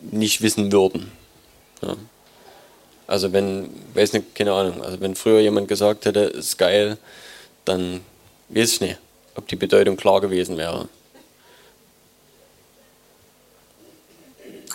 [0.00, 1.12] nicht wissen würden.
[1.82, 1.96] Ja.
[3.06, 6.96] Also wenn, weiß nicht, keine Ahnung, also wenn früher jemand gesagt hätte, ist geil,
[7.64, 8.00] dann
[8.48, 8.98] weiß ich nicht,
[9.34, 10.88] ob die Bedeutung klar gewesen wäre.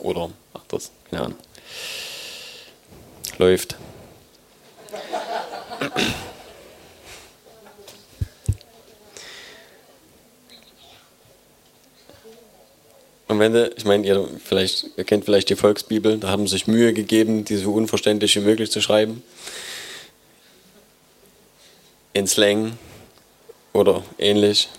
[0.01, 0.29] Oder
[0.67, 1.39] das, keine Ahnung.
[3.37, 3.75] Läuft.
[13.31, 16.67] Wenn du, ich meine, ihr vielleicht, ihr kennt vielleicht die Volksbibel, da haben sie sich
[16.67, 19.23] Mühe gegeben, die so unverständlich wie möglich zu schreiben.
[22.13, 22.77] in Slang
[23.73, 24.69] oder ähnlich.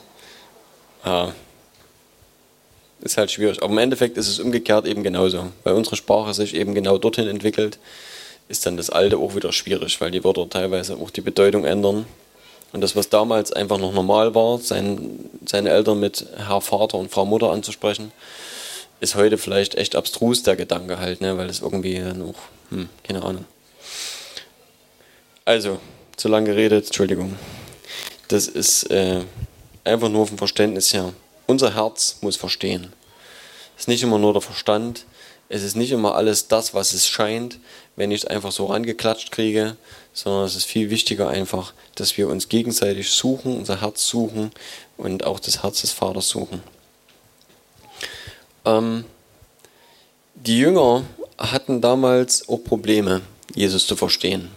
[1.05, 1.35] Ja,
[3.01, 3.63] ist halt schwierig.
[3.63, 5.47] Aber im Endeffekt ist es umgekehrt eben genauso.
[5.65, 7.79] Weil unsere Sprache sich eben genau dorthin entwickelt,
[8.49, 12.07] ist dann das Alte auch wieder schwierig, weil die Wörter teilweise auch die Bedeutung ändern.
[12.73, 17.11] Und das, was damals einfach noch normal war, sein, seine Eltern mit Herr Vater und
[17.11, 18.13] Frau Mutter anzusprechen,
[19.01, 21.37] ist heute vielleicht echt abstrus, der Gedanke halt, ne?
[21.37, 22.39] weil es irgendwie dann auch,
[22.71, 23.45] hm, keine Ahnung.
[25.45, 25.81] Also,
[26.17, 27.37] zu lange geredet, Entschuldigung.
[28.29, 29.23] Das ist äh,
[29.85, 31.13] einfach nur vom Verständnis her.
[31.47, 32.93] Unser Herz muss verstehen.
[33.77, 35.07] Es ist nicht immer nur der Verstand,
[35.49, 37.59] es ist nicht immer alles das, was es scheint,
[37.97, 39.77] wenn ich es einfach so rangeklatscht kriege,
[40.13, 44.53] sondern es ist viel wichtiger einfach, dass wir uns gegenseitig suchen, unser Herz suchen
[44.97, 46.63] und auch das Herz des Vaters suchen.
[48.65, 49.05] Ähm,
[50.35, 51.05] die Jünger
[51.39, 53.23] hatten damals auch Probleme,
[53.55, 54.51] Jesus zu verstehen,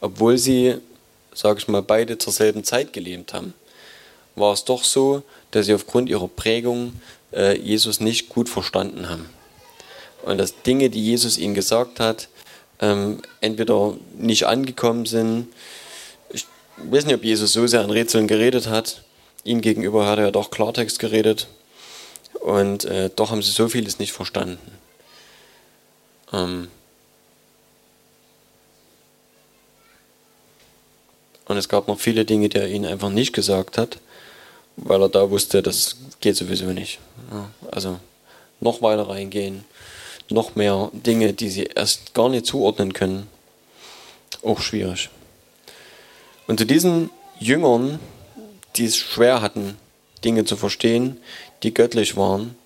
[0.00, 0.76] obwohl sie,
[1.34, 3.54] sage ich mal, beide zur selben Zeit gelebt haben.
[4.36, 6.94] War es doch so, dass sie aufgrund ihrer Prägung
[7.32, 9.28] äh, Jesus nicht gut verstanden haben.
[10.24, 12.28] Und dass Dinge, die Jesus ihnen gesagt hat,
[12.80, 15.48] ähm, entweder nicht angekommen sind.
[16.30, 16.46] Ich
[16.78, 19.02] weiß nicht, ob Jesus so sehr an Rätseln geredet hat.
[19.44, 21.48] Ihnen gegenüber hat er ja doch Klartext geredet.
[22.40, 24.58] Und äh, doch haben sie so vieles nicht verstanden.
[26.32, 26.68] Ähm
[31.46, 33.98] und es gab noch viele Dinge, die er ihnen einfach nicht gesagt hat,
[34.76, 36.98] weil er da wusste, das geht sowieso nicht.
[37.30, 38.00] Ja, also
[38.60, 39.64] noch weiter reingehen,
[40.30, 43.28] noch mehr Dinge, die sie erst gar nicht zuordnen können.
[44.42, 45.10] Auch schwierig.
[46.46, 47.98] Und zu diesen Jüngern,
[48.76, 49.76] die es schwer hatten,
[50.24, 51.18] Dinge zu verstehen,
[51.62, 52.56] die göttlich waren,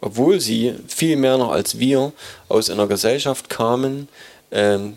[0.00, 2.12] obwohl sie viel mehr noch als wir
[2.48, 4.08] aus einer Gesellschaft kamen,
[4.50, 4.94] ähm,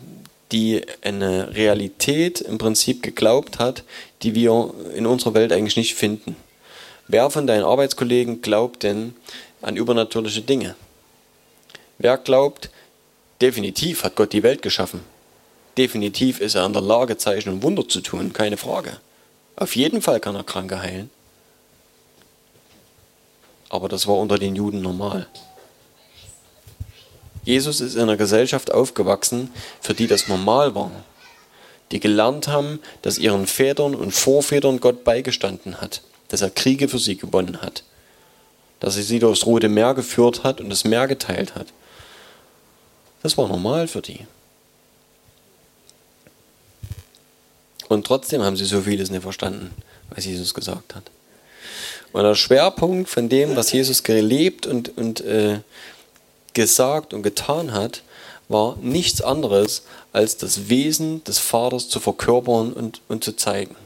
[0.52, 3.82] die eine Realität im Prinzip geglaubt hat,
[4.22, 6.36] die wir in unserer Welt eigentlich nicht finden.
[7.08, 9.14] Wer von deinen Arbeitskollegen glaubt denn
[9.62, 10.74] an übernatürliche Dinge?
[11.98, 12.70] Wer glaubt,
[13.40, 15.00] definitiv hat Gott die Welt geschaffen?
[15.78, 18.98] Definitiv ist er in der Lage, Zeichen und Wunder zu tun, keine Frage.
[19.56, 21.10] Auf jeden Fall kann er Kranke heilen.
[23.68, 25.26] Aber das war unter den Juden normal.
[27.44, 30.90] Jesus ist in einer Gesellschaft aufgewachsen, für die das normal war.
[31.92, 36.98] Die gelernt haben, dass ihren Vätern und Vorvätern Gott beigestanden hat, dass er Kriege für
[36.98, 37.84] sie gewonnen hat,
[38.80, 41.68] dass er sie durchs Rote Meer geführt hat und das Meer geteilt hat.
[43.22, 44.26] Das war normal für die.
[47.88, 49.70] Und trotzdem haben sie so vieles nicht verstanden,
[50.10, 51.04] was Jesus gesagt hat.
[52.12, 55.60] Und der Schwerpunkt von dem, was Jesus gelebt und, und äh,
[56.54, 58.02] gesagt und getan hat,
[58.48, 63.76] war nichts anderes, als das Wesen des Vaters zu verkörpern und, und zu zeigen.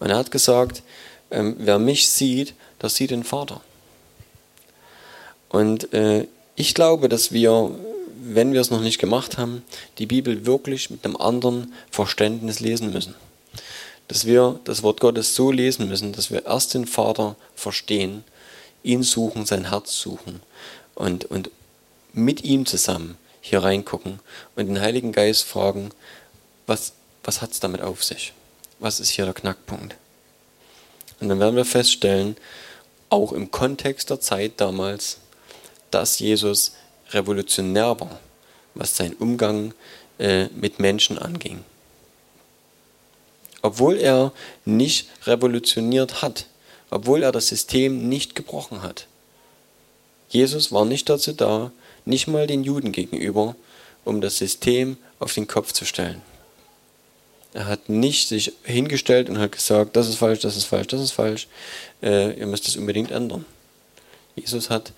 [0.00, 0.82] Und er hat gesagt,
[1.30, 3.60] ähm, wer mich sieht, das sieht den Vater.
[5.48, 7.70] Und äh, ich glaube, dass wir
[8.36, 9.64] wenn wir es noch nicht gemacht haben,
[9.98, 13.14] die Bibel wirklich mit einem anderen Verständnis lesen müssen.
[14.08, 18.22] Dass wir das Wort Gottes so lesen müssen, dass wir erst den Vater verstehen,
[18.84, 20.40] ihn suchen, sein Herz suchen
[20.94, 21.50] und, und
[22.12, 24.20] mit ihm zusammen hier reingucken
[24.54, 25.90] und den Heiligen Geist fragen,
[26.66, 26.92] was,
[27.24, 28.32] was hat es damit auf sich?
[28.78, 29.96] Was ist hier der Knackpunkt?
[31.20, 32.36] Und dann werden wir feststellen,
[33.08, 35.18] auch im Kontext der Zeit damals,
[35.90, 36.72] dass Jesus
[37.10, 38.20] revolutionär war,
[38.78, 39.74] was seinen Umgang
[40.18, 41.64] äh, mit Menschen anging.
[43.62, 44.32] Obwohl er
[44.64, 46.46] nicht revolutioniert hat,
[46.90, 49.06] obwohl er das System nicht gebrochen hat.
[50.28, 51.72] Jesus war nicht dazu da,
[52.04, 53.56] nicht mal den Juden gegenüber,
[54.04, 56.22] um das System auf den Kopf zu stellen.
[57.52, 61.00] Er hat nicht sich hingestellt und hat gesagt, das ist falsch, das ist falsch, das
[61.00, 61.48] ist falsch,
[62.02, 63.44] äh, ihr müsst es unbedingt ändern.
[64.34, 64.92] Jesus hat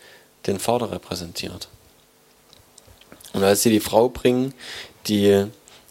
[0.47, 1.69] den Vater repräsentiert.
[3.33, 4.55] Und als sie die Frau bringen,
[5.07, 5.47] die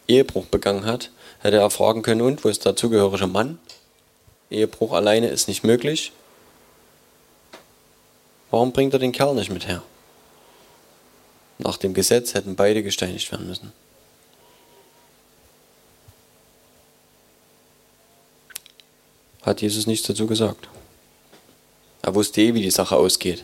[0.08, 3.60] Ehebruch begangen hat, hätte er fragen können, und wo ist der zugehörige Mann?
[4.50, 6.12] Ehebruch alleine ist nicht möglich.
[8.50, 9.84] Warum bringt er den Kerl nicht mit her?
[11.58, 13.74] Nach dem Gesetz hätten beide gesteinigt werden müssen.
[19.42, 20.68] Hat Jesus nichts dazu gesagt.
[22.02, 23.44] Er wusste eh, wie die Sache ausgeht.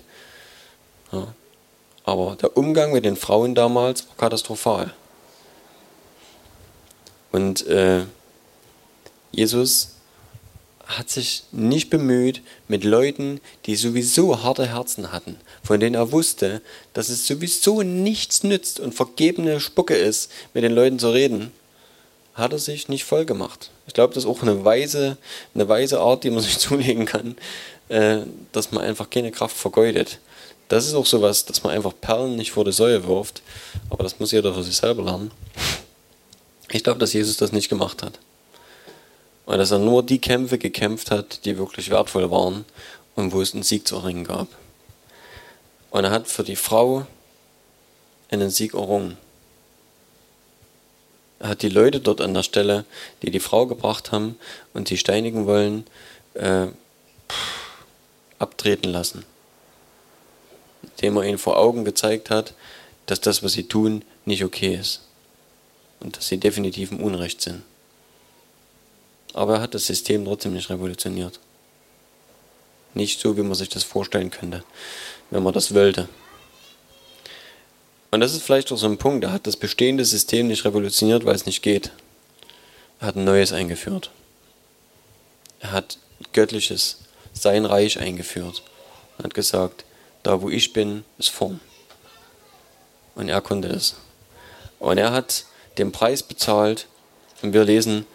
[1.12, 1.34] Ja.
[2.04, 4.94] Aber der Umgang mit den Frauen damals war katastrophal.
[7.32, 8.02] Und äh,
[9.32, 9.94] Jesus
[10.86, 16.62] hat sich nicht bemüht, mit Leuten, die sowieso harte Herzen hatten, von denen er wusste,
[16.94, 21.52] dass es sowieso nichts nützt und vergebene Spucke ist, mit den Leuten zu reden,
[22.36, 23.70] hat er sich nicht voll gemacht.
[23.88, 25.18] Ich glaube, das ist auch eine weise,
[25.56, 27.36] eine weise Art, die man sich zulegen kann,
[27.90, 28.20] äh,
[28.52, 30.20] dass man einfach keine Kraft vergeudet.
[30.68, 33.42] Das ist auch sowas, dass man einfach Perlen nicht vor die Säue wirft,
[33.90, 35.32] aber das muss jeder für sich selber lernen.
[36.72, 38.20] Ich glaube, dass Jesus das nicht gemacht hat.
[39.46, 42.66] Und dass er nur die Kämpfe gekämpft hat, die wirklich wertvoll waren
[43.16, 44.48] und wo es einen Sieg zu erringen gab.
[45.92, 47.06] Und er hat für die Frau
[48.32, 49.18] einen Sieg errungen.
[51.40, 52.86] Er hat die Leute dort an der Stelle,
[53.22, 54.38] die die Frau gebracht haben
[54.74, 55.86] und sie steinigen wollen,
[56.36, 56.68] äh,
[58.40, 59.26] abtreten lassen.
[60.84, 62.54] Indem er ihnen vor Augen gezeigt hat,
[63.06, 65.02] dass das, was sie tun, nicht okay ist.
[66.00, 67.64] Und dass sie definitiv im Unrecht sind.
[69.34, 71.40] Aber er hat das System trotzdem nicht revolutioniert.
[72.94, 74.64] Nicht so, wie man sich das vorstellen könnte,
[75.32, 76.08] wenn man das wollte.
[78.12, 81.26] Und das ist vielleicht auch so ein Punkt, er hat das bestehende System nicht revolutioniert,
[81.26, 81.92] weil es nicht geht.
[83.00, 84.12] Er hat ein neues eingeführt.
[85.60, 85.98] Er hat
[86.32, 87.00] göttliches,
[87.34, 88.62] sein Reich eingeführt.
[89.18, 89.84] Er hat gesagt,
[90.24, 91.60] da wo ich bin, ist Form.
[93.16, 93.96] Und er konnte das.
[94.80, 95.46] Und er hat
[95.78, 96.88] den Preis bezahlt.
[97.42, 98.06] Und wir lesen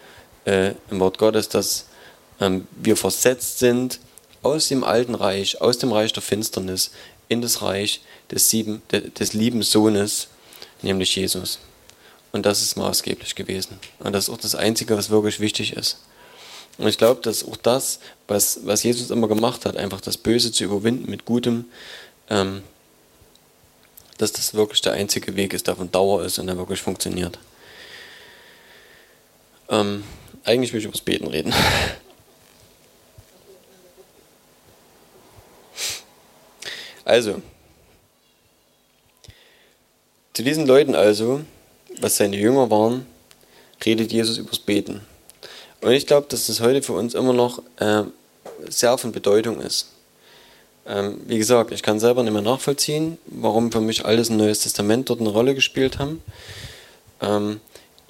[0.45, 1.85] äh, im Wort Gottes, dass
[2.39, 3.99] ähm, wir versetzt sind
[4.41, 6.91] aus dem alten Reich, aus dem Reich der Finsternis
[7.27, 10.27] in das Reich des, sieben, des lieben Sohnes,
[10.81, 11.59] nämlich Jesus.
[12.31, 13.79] Und das ist maßgeblich gewesen.
[13.99, 15.97] Und das ist auch das Einzige, was wirklich wichtig ist.
[16.79, 20.53] Und ich glaube, dass auch das, was, was Jesus immer gemacht hat, einfach das Böse
[20.53, 21.65] zu überwinden mit Gutem,
[22.29, 22.63] ähm,
[24.17, 27.37] dass das wirklich der einzige Weg ist, der von Dauer ist und der wirklich funktioniert.
[29.67, 30.05] Ähm,
[30.45, 31.53] eigentlich will ich über das Beten reden.
[37.05, 37.41] Also,
[40.33, 41.41] zu diesen Leuten also,
[42.01, 43.07] was seine Jünger waren,
[43.83, 45.01] redet Jesus übers Beten.
[45.81, 48.03] Und ich glaube, dass das heute für uns immer noch äh,
[48.69, 49.87] sehr von Bedeutung ist.
[50.85, 54.61] Ähm, wie gesagt, ich kann selber nicht mehr nachvollziehen, warum für mich alles ein Neues
[54.61, 56.21] Testament dort eine Rolle gespielt haben.
[57.21, 57.61] Ähm,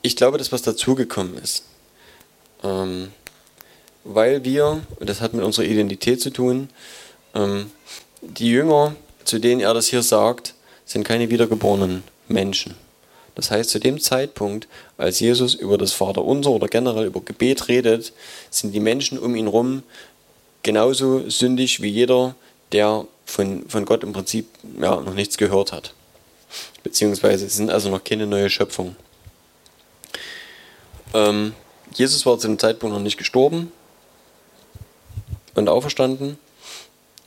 [0.01, 1.65] ich glaube, dass was dazugekommen ist.
[2.63, 3.11] Ähm,
[4.03, 6.69] weil wir, und das hat mit unserer Identität zu tun,
[7.35, 7.69] ähm,
[8.21, 10.55] die Jünger, zu denen er das hier sagt,
[10.85, 12.75] sind keine wiedergeborenen Menschen.
[13.39, 18.11] Das heißt, zu dem Zeitpunkt, als Jesus über das Vaterunser oder generell über Gebet redet,
[18.49, 19.83] sind die Menschen um ihn herum
[20.61, 22.35] genauso sündig wie jeder,
[22.73, 24.49] der von, von Gott im Prinzip
[24.81, 25.93] ja, noch nichts gehört hat.
[26.83, 28.97] Beziehungsweise sind also noch keine neue Schöpfung.
[31.13, 31.53] Ähm,
[31.93, 33.71] Jesus war zu dem Zeitpunkt noch nicht gestorben
[35.55, 36.37] und auferstanden.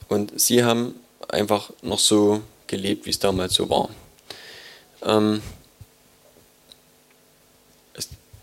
[0.09, 0.93] Und sie haben
[1.27, 3.89] einfach noch so gelebt, wie es damals so war.
[5.01, 5.41] Ähm,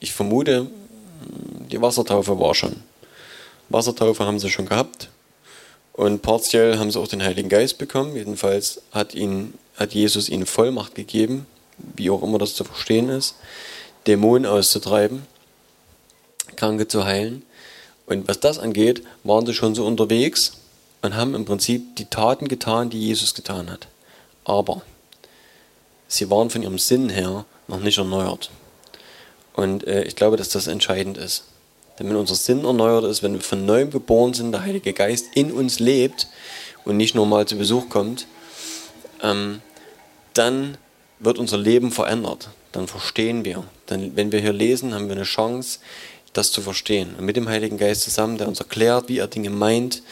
[0.00, 0.66] ich vermute,
[1.70, 2.76] die Wassertaufe war schon.
[3.68, 5.08] Wassertaufe haben sie schon gehabt.
[5.92, 8.16] Und partiell haben sie auch den Heiligen Geist bekommen.
[8.16, 11.46] Jedenfalls hat, ihn, hat Jesus ihnen Vollmacht gegeben,
[11.96, 13.34] wie auch immer das zu verstehen ist,
[14.06, 15.22] Dämonen auszutreiben,
[16.56, 17.42] Kranke zu heilen.
[18.06, 20.52] Und was das angeht, waren sie schon so unterwegs
[21.02, 23.86] und haben im Prinzip die Taten getan, die Jesus getan hat.
[24.44, 24.82] Aber
[26.08, 28.50] sie waren von ihrem Sinn her noch nicht erneuert.
[29.54, 31.44] Und äh, ich glaube, dass das entscheidend ist.
[31.98, 35.26] Denn wenn unser Sinn erneuert ist, wenn wir von neuem geboren sind, der Heilige Geist
[35.34, 36.28] in uns lebt
[36.84, 38.26] und nicht nur mal zu Besuch kommt,
[39.22, 39.60] ähm,
[40.32, 40.78] dann
[41.18, 42.48] wird unser Leben verändert.
[42.72, 43.64] Dann verstehen wir.
[43.86, 45.80] Dann, wenn wir hier lesen, haben wir eine Chance,
[46.32, 47.14] das zu verstehen.
[47.18, 50.02] Und mit dem Heiligen Geist zusammen, der uns erklärt, wie er Dinge meint,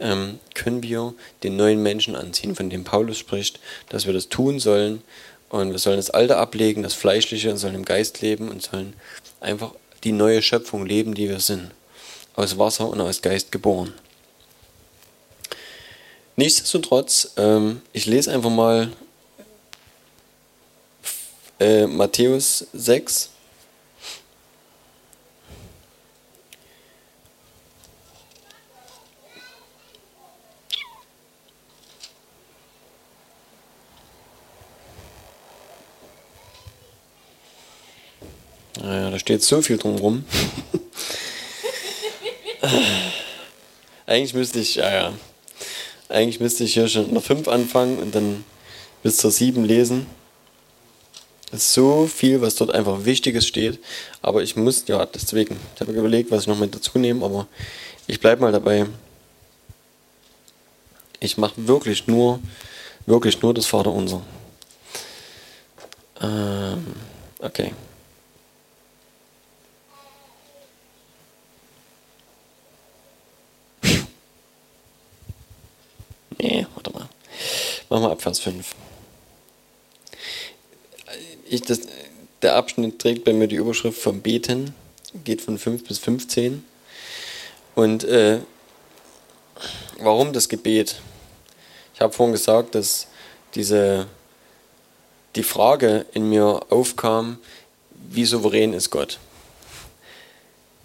[0.00, 4.58] ähm, können wir den neuen Menschen anziehen, von dem Paulus spricht, dass wir das tun
[4.58, 5.02] sollen.
[5.50, 8.94] Und wir sollen das Alte ablegen, das Fleischliche, und sollen im Geist leben und sollen
[9.40, 9.72] einfach
[10.04, 11.70] die neue Schöpfung leben, die wir sind.
[12.36, 13.92] Aus Wasser und aus Geist geboren.
[16.36, 18.92] Nichtsdestotrotz, ähm, ich lese einfach mal
[21.58, 23.30] äh, Matthäus 6,
[38.88, 40.24] Naja, da steht so viel drumrum.
[44.06, 45.12] Eigentlich müsste ich, ja, ja.
[46.08, 48.46] Eigentlich müsste ich hier schon in der 5 anfangen und dann
[49.02, 50.06] bis zur 7 lesen.
[51.52, 53.78] Es ist so viel, was dort einfach Wichtiges steht.
[54.22, 55.60] Aber ich muss, ja, deswegen.
[55.74, 57.46] Ich habe überlegt, was ich noch mit dazu nehme, aber
[58.06, 58.86] ich bleibe mal dabei.
[61.20, 62.40] Ich mache wirklich nur,
[63.04, 64.22] wirklich nur das Vaterunser.
[66.22, 66.86] Ähm,
[67.40, 67.74] okay.
[76.40, 77.08] Nee, warte mal.
[77.88, 78.74] Machen wir ab Vers 5.
[81.48, 81.80] Ich, das,
[82.42, 84.74] der Abschnitt trägt bei mir die Überschrift vom Beten,
[85.24, 86.64] geht von 5 bis 15.
[87.74, 88.40] Und äh,
[89.98, 91.00] warum das Gebet?
[91.94, 93.08] Ich habe vorhin gesagt, dass
[93.54, 94.06] diese,
[95.34, 97.38] die Frage in mir aufkam,
[98.10, 99.18] wie souverän ist Gott?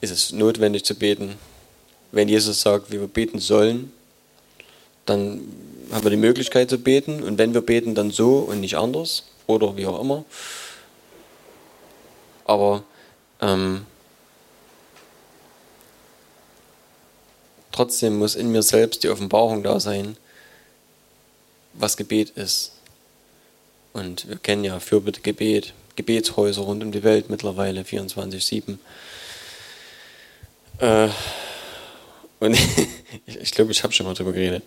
[0.02, 1.38] Ist es notwendig zu beten?
[2.12, 3.92] Wenn Jesus sagt, wie wir beten sollen,
[5.06, 5.42] dann
[5.92, 9.24] haben wir die Möglichkeit zu beten und wenn wir beten, dann so und nicht anders
[9.48, 10.26] oder wie auch immer.
[12.46, 12.84] Aber
[13.42, 13.86] ähm,
[17.72, 20.18] trotzdem muss in mir selbst die Offenbarung da sein,
[21.74, 22.72] was Gebet ist.
[23.94, 28.78] Und wir kennen ja Fürbitte-Gebet, Gebetshäuser rund um die Welt mittlerweile, 24-7.
[30.80, 31.10] Äh,
[32.44, 32.58] und
[33.26, 34.64] ich, glaube, ich habe schon mal drüber geredet.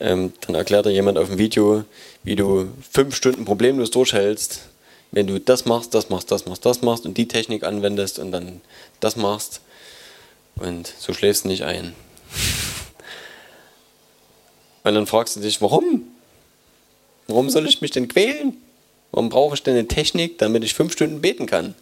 [0.00, 1.84] Ähm, dann erklärt dir jemand auf dem Video,
[2.24, 4.62] wie du fünf Stunden problemlos durchhältst,
[5.10, 8.32] wenn du das machst, das machst, das machst, das machst und die Technik anwendest und
[8.32, 8.60] dann
[9.00, 9.62] das machst.
[10.56, 11.94] Und so schläfst du nicht ein.
[14.84, 16.02] Und dann fragst du dich, warum?
[17.26, 18.58] Warum soll ich mich denn quälen?
[19.12, 21.74] Warum brauche ich denn eine Technik, damit ich fünf Stunden beten kann?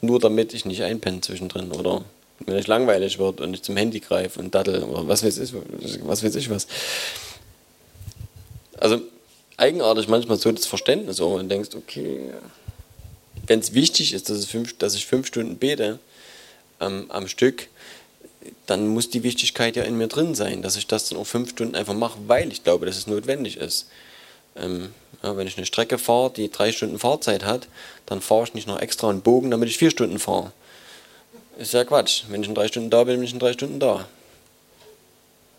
[0.00, 2.02] Nur damit ich nicht einpenne zwischendrin oder
[2.46, 5.54] wenn ich langweilig wird und ich zum Handy greife und daddel oder was weiß ich
[6.04, 6.22] was.
[6.22, 6.66] Weiß ich was.
[8.78, 9.00] Also
[9.56, 12.32] eigenartig manchmal so das Verständnis auch und denkst, okay,
[13.46, 15.98] wenn es wichtig ist, dass, es fünf, dass ich fünf Stunden bete
[16.80, 17.68] ähm, am Stück,
[18.66, 21.50] dann muss die Wichtigkeit ja in mir drin sein, dass ich das dann auch fünf
[21.50, 23.88] Stunden einfach mache, weil ich glaube, dass es notwendig ist.
[24.56, 24.90] Ähm,
[25.22, 27.68] ja, wenn ich eine Strecke fahre, die drei Stunden Fahrzeit hat,
[28.06, 30.52] dann fahre ich nicht noch extra einen Bogen, damit ich vier Stunden fahre.
[31.58, 32.24] Ist ja Quatsch.
[32.28, 34.08] Wenn ich in drei Stunden da bin, bin ich in drei Stunden da.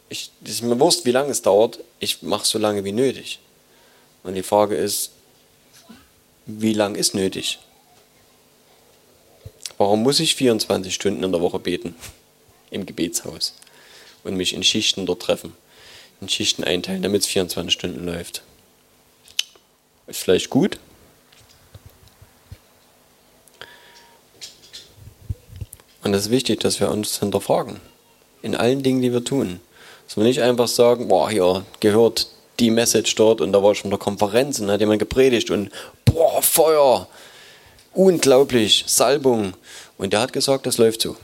[0.10, 1.80] Ich, ist mir bewusst, wie lange es dauert.
[2.00, 3.40] Ich mache so lange wie nötig.
[4.24, 5.12] Und die Frage ist,
[6.46, 7.60] wie lang ist nötig?
[9.78, 11.96] Warum muss ich 24 Stunden in der Woche beten?
[12.72, 13.54] Im Gebetshaus.
[14.24, 15.54] Und mich in Schichten dort treffen.
[16.22, 18.42] In Schichten einteilen, damit es 24 Stunden läuft.
[20.08, 20.80] Ist vielleicht gut,
[26.04, 27.80] Und es ist wichtig, dass wir uns hinterfragen.
[28.42, 29.60] In allen Dingen, die wir tun.
[30.06, 32.28] Dass wir nicht einfach sagen, boah, hier gehört
[32.60, 35.50] die Message dort und da war ich von der Konferenz und da hat jemand gepredigt
[35.50, 35.72] und
[36.06, 37.08] boah, Feuer,
[37.94, 39.54] unglaublich, Salbung.
[39.98, 41.16] Und der hat gesagt, das läuft so.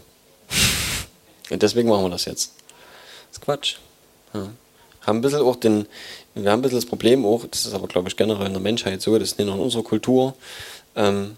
[1.50, 2.54] Und deswegen machen wir das jetzt.
[3.30, 3.76] Das ist Quatsch.
[4.34, 4.50] Ja.
[5.02, 5.88] Haben ein bisschen auch den,
[6.36, 8.62] wir haben ein bisschen das Problem auch, das ist aber glaube ich generell in der
[8.62, 10.36] Menschheit so, das ist nicht nur in unserer Kultur,
[10.96, 11.38] ähm,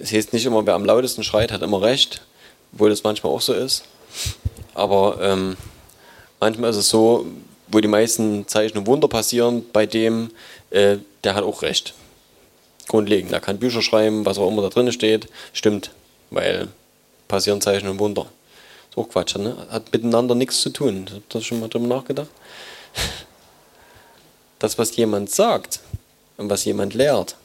[0.00, 2.22] es heißt nicht immer, wer am lautesten schreit, hat immer recht,
[2.72, 3.84] obwohl das manchmal auch so ist.
[4.74, 5.56] Aber ähm,
[6.40, 7.26] manchmal ist es so,
[7.68, 10.30] wo die meisten Zeichen und Wunder passieren, bei dem,
[10.70, 11.94] äh, der hat auch recht.
[12.88, 13.32] Grundlegend.
[13.32, 15.92] Er kann Bücher schreiben, was auch immer da drin steht, stimmt,
[16.30, 16.68] weil
[17.28, 18.26] passieren Zeichen und Wunder.
[18.90, 19.56] Ist auch Quatsch, ne?
[19.70, 21.06] Hat miteinander nichts zu tun.
[21.12, 22.28] Habt ihr schon mal drüber nachgedacht?
[24.58, 25.80] Das, was jemand sagt
[26.36, 27.36] und was jemand lehrt,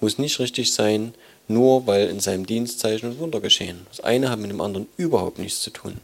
[0.00, 1.14] muss nicht richtig sein,
[1.48, 3.86] nur weil in seinem Dienst Zeichen und Wunder geschehen.
[3.90, 5.98] Das eine hat mit dem anderen überhaupt nichts zu tun.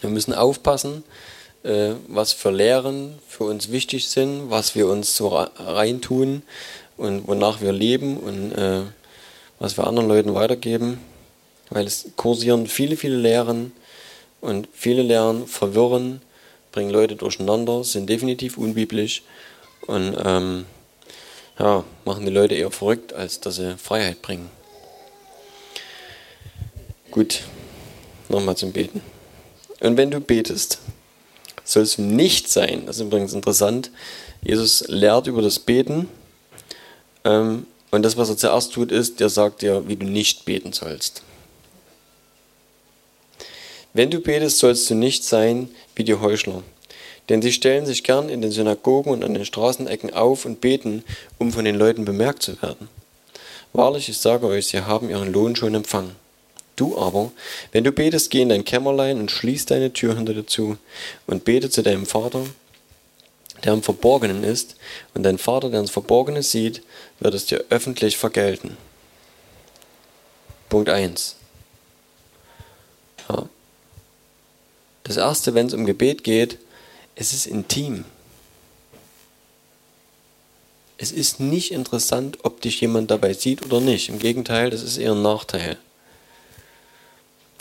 [0.00, 1.04] Wir müssen aufpassen,
[1.62, 6.42] äh, was für Lehren für uns wichtig sind, was wir uns so reintun
[6.96, 8.82] und wonach wir leben und äh,
[9.58, 11.00] was wir anderen Leuten weitergeben,
[11.68, 13.72] weil es kursieren viele, viele Lehren
[14.40, 16.22] und viele Lehren verwirren,
[16.72, 19.22] bringen Leute durcheinander, sind definitiv unbiblisch
[19.86, 20.64] und ähm,
[21.60, 24.50] ja, machen die Leute eher verrückt, als dass sie Freiheit bringen.
[27.10, 27.42] Gut,
[28.30, 29.02] nochmal zum Beten.
[29.80, 30.78] Und wenn du betest,
[31.64, 33.90] sollst du nicht sein, das ist übrigens interessant,
[34.42, 36.08] Jesus lehrt über das Beten
[37.24, 40.72] ähm, und das, was er zuerst tut, ist, der sagt dir, wie du nicht beten
[40.72, 41.22] sollst.
[43.92, 46.62] Wenn du betest, sollst du nicht sein wie die Heuchler,
[47.30, 51.04] denn sie stellen sich gern in den Synagogen und an den Straßenecken auf und beten,
[51.38, 52.88] um von den Leuten bemerkt zu werden.
[53.72, 56.16] Wahrlich, ich sage euch, sie haben ihren Lohn schon empfangen.
[56.74, 57.30] Du aber,
[57.70, 60.76] wenn du betest, geh in dein Kämmerlein und schließ deine Tür hinter dir zu
[61.28, 62.44] und bete zu deinem Vater,
[63.62, 64.74] der im Verborgenen ist,
[65.14, 66.82] und dein Vater, der ins Verborgene sieht,
[67.20, 68.76] wird es dir öffentlich vergelten.
[70.68, 71.36] Punkt 1.
[73.28, 73.46] Ja.
[75.04, 76.58] Das erste, wenn es um Gebet geht,
[77.20, 78.06] es ist intim.
[80.96, 84.08] Es ist nicht interessant, ob dich jemand dabei sieht oder nicht.
[84.08, 85.78] Im Gegenteil, das ist eher ein Nachteil.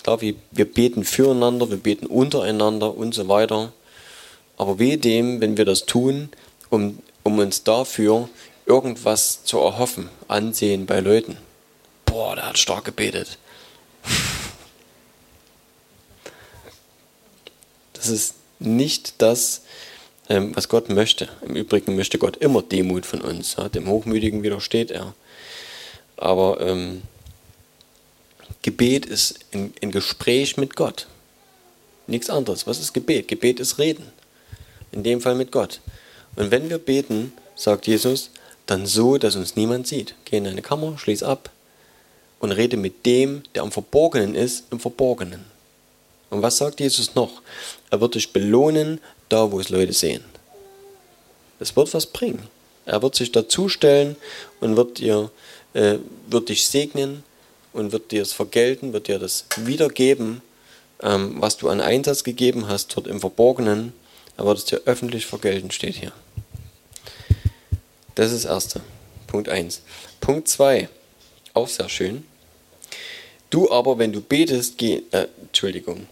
[0.02, 3.74] Klar, wir, wir beten füreinander, wir beten untereinander und so weiter.
[4.56, 6.30] Aber weh dem, wenn wir das tun,
[6.70, 8.30] um, um uns dafür
[8.66, 11.36] irgendwas zu erhoffen, Ansehen bei Leuten.
[12.06, 13.38] Boah, der hat stark gebetet.
[17.92, 19.62] Das ist nicht das,
[20.30, 21.30] ähm, was Gott möchte.
[21.46, 23.56] Im Übrigen möchte Gott immer Demut von uns.
[23.74, 25.14] Dem Hochmütigen widersteht er.
[26.18, 27.02] Aber ähm,
[28.62, 31.08] Gebet ist ein, ein Gespräch mit Gott.
[32.08, 32.68] Nichts anderes.
[32.68, 33.28] Was ist Gebet?
[33.28, 34.06] Gebet ist Reden.
[34.92, 35.80] In dem Fall mit Gott.
[36.36, 38.32] Und wenn wir beten, sagt Jesus,
[38.66, 40.16] dann so, dass uns niemand sieht.
[40.26, 41.52] Geh in deine Kammer, schließ ab
[42.40, 45.46] und rede mit dem, der am Verborgenen ist, im Verborgenen.
[46.30, 47.42] Und was sagt Jesus noch?
[47.90, 49.00] Er wird dich belohnen,
[49.30, 50.24] da wo es Leute sehen.
[51.60, 52.48] Es wird was bringen.
[52.86, 54.16] Er wird sich dazustellen
[54.60, 55.30] und wird, dir,
[55.74, 57.24] äh, wird dich segnen
[57.74, 60.42] und wird dir es vergelten, wird dir das wiedergeben,
[61.02, 63.94] ähm, was du an Einsatz gegeben hast, dort im Verborgenen.
[64.38, 66.14] Er wird es dir öffentlich vergelten, steht hier.
[68.16, 68.82] Das ist das Erste.
[69.28, 69.82] Punkt 1.
[70.20, 70.90] Punkt 2.
[71.54, 72.26] Auch sehr schön.
[73.50, 75.02] Du aber, wenn du betest, geh.
[75.12, 76.08] Äh, Entschuldigung.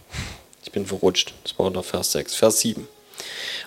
[0.64, 1.34] Ich bin verrutscht.
[1.44, 2.34] Das war der Vers 6.
[2.34, 2.86] Vers 7.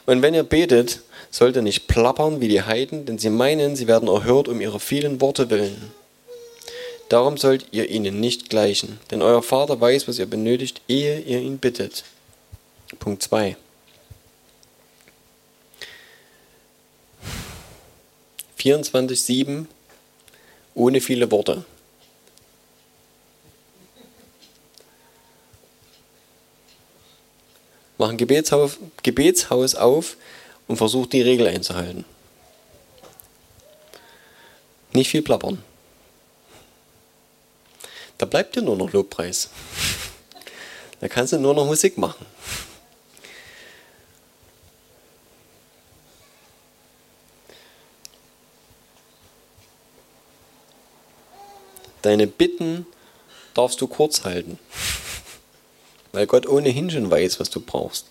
[0.06, 3.88] Und wenn ihr betet, sollt ihr nicht plappern wie die Heiden, denn sie meinen, sie
[3.88, 5.92] werden erhört um ihre vielen Worte willen.
[7.10, 11.40] Darum sollt ihr ihnen nicht gleichen, denn euer Vater weiß, was ihr benötigt, ehe ihr
[11.40, 12.04] ihn bittet.
[13.00, 13.58] Punkt 2.
[18.56, 19.68] Vierundzwanzig sieben
[20.76, 21.66] ohne viele Worte.
[28.02, 30.18] Mach ein Gebetshaus, Gebetshaus auf
[30.68, 32.04] und versuch die Regel einzuhalten.
[34.91, 35.62] Nicht viel plappern.
[38.18, 39.52] Da bleibt dir nur noch Lobpreis.
[40.99, 42.26] Da kannst du nur noch Musik machen.
[52.02, 52.88] Deine Bitten
[53.54, 54.58] darfst du kurz halten,
[56.12, 58.05] weil Gott ohnehin schon weiß, was du brauchst.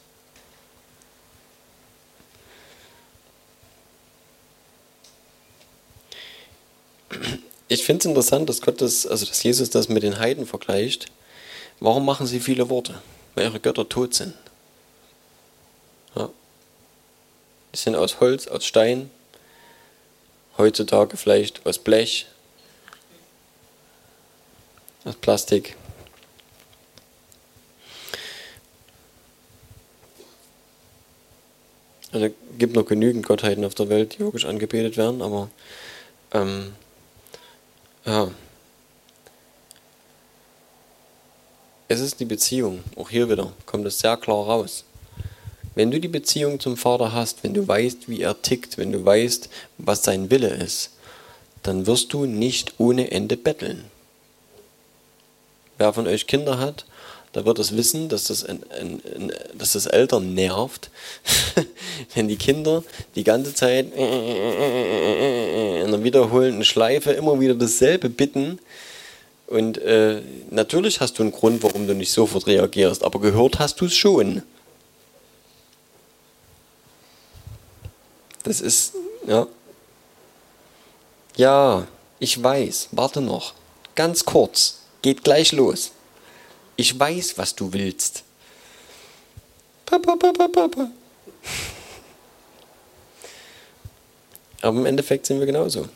[7.70, 11.06] ich finde es interessant, dass Gott das, also dass Jesus das mit den Heiden vergleicht.
[11.78, 13.00] Warum machen sie viele Worte?
[13.34, 14.34] Weil ihre Götter tot sind.
[16.16, 16.28] Ja.
[17.72, 19.08] Die sind aus Holz, aus Stein,
[20.58, 22.26] heutzutage vielleicht aus Blech,
[25.04, 25.76] aus Plastik.
[32.12, 35.48] Also es gibt noch genügend Gottheiten auf der Welt, die wirklich angebetet werden, aber
[36.32, 36.72] ähm,
[38.04, 38.30] ja.
[41.88, 42.82] Es ist die Beziehung.
[42.96, 44.84] Auch hier wieder kommt es sehr klar raus.
[45.74, 49.04] Wenn du die Beziehung zum Vater hast, wenn du weißt, wie er tickt, wenn du
[49.04, 49.48] weißt,
[49.78, 50.90] was sein Wille ist,
[51.62, 53.84] dann wirst du nicht ohne Ende betteln.
[55.78, 56.84] Wer von euch Kinder hat,
[57.32, 60.90] da wird es wissen, dass das, ein, ein, ein, dass das Eltern nervt,
[62.14, 62.82] wenn die Kinder
[63.14, 64.02] die ganze Zeit in
[65.86, 68.58] einer wiederholenden Schleife immer wieder dasselbe bitten.
[69.46, 73.80] Und äh, natürlich hast du einen Grund, warum du nicht sofort reagierst, aber gehört hast
[73.80, 74.42] du es schon.
[78.42, 78.94] Das ist,
[79.26, 79.46] ja.
[81.36, 81.86] Ja,
[82.18, 83.54] ich weiß, warte noch.
[83.94, 85.92] Ganz kurz, geht gleich los.
[86.80, 88.24] Ich weiß, was du willst.
[89.84, 90.90] Papa, Papa, Papa.
[94.62, 95.90] Aber im Endeffekt sind wir genauso.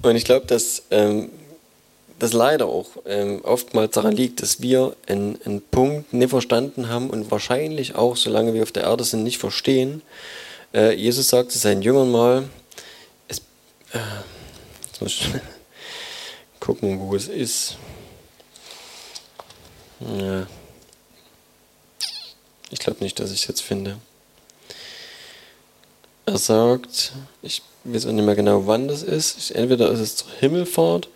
[0.00, 1.28] Und ich glaube, dass ähm,
[2.18, 7.10] das leider auch ähm, oftmals daran liegt, dass wir einen, einen Punkt nicht verstanden haben
[7.10, 10.00] und wahrscheinlich auch, solange wir auf der Erde sind, nicht verstehen.
[10.72, 12.44] Äh, Jesus sagte seinen Jüngern mal,
[13.28, 13.42] es,
[13.92, 13.98] äh,
[16.64, 17.76] gucken, wo es ist.
[20.00, 20.46] Ja.
[22.70, 23.98] Ich glaube nicht, dass ich es jetzt finde.
[26.24, 27.12] Er sagt,
[27.42, 29.50] ich weiß auch nicht mehr genau, wann das ist.
[29.50, 31.08] Entweder ist es zur Himmelfahrt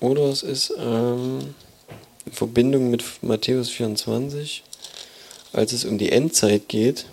[0.00, 1.54] oder es ist ähm,
[2.24, 4.64] in Verbindung mit Matthäus 24,
[5.52, 7.04] als es um die Endzeit geht.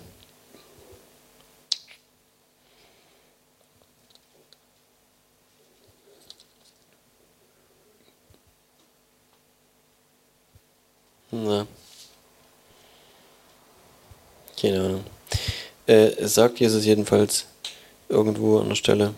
[11.44, 11.66] Na.
[14.60, 15.04] Keine Ahnung.
[15.86, 17.46] Äh, es sagt Jesus jedenfalls
[18.08, 19.14] irgendwo an der Stelle.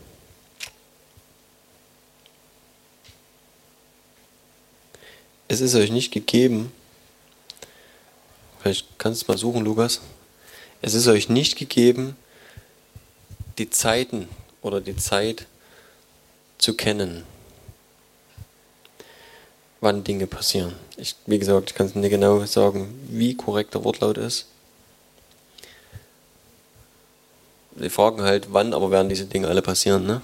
[5.48, 6.70] es ist euch nicht gegeben,
[8.60, 10.02] vielleicht kannst du mal suchen, Lukas,
[10.82, 12.16] es ist euch nicht gegeben,
[13.56, 14.28] die Zeiten
[14.60, 15.46] oder die Zeit
[16.58, 17.24] zu kennen,
[19.80, 20.74] wann Dinge passieren.
[20.96, 24.46] Ich, wie gesagt, ich kann es nicht genau sagen, wie korrekt der Wortlaut ist.
[27.76, 30.20] Sie fragen halt, wann aber werden diese Dinge alle passieren, ne?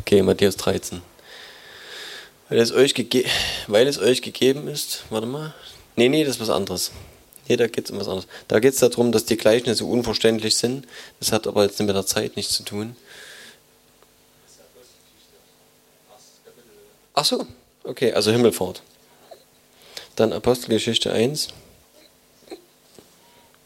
[0.00, 1.00] Okay, Matthäus 13.
[2.48, 2.94] Weil es euch,
[3.68, 5.54] weil es euch gegeben ist, warte mal.
[5.96, 6.90] Nee, nee, das ist was anderes.
[7.48, 8.28] Nee, da geht es um was anderes.
[8.48, 10.86] Da geht es darum, dass die Gleichnisse unverständlich sind.
[11.20, 12.96] Das hat aber jetzt mit der Zeit nichts zu tun.
[17.14, 17.46] Ach so,
[17.84, 18.82] okay, also Himmelfahrt.
[20.16, 21.48] Dann Apostelgeschichte 1.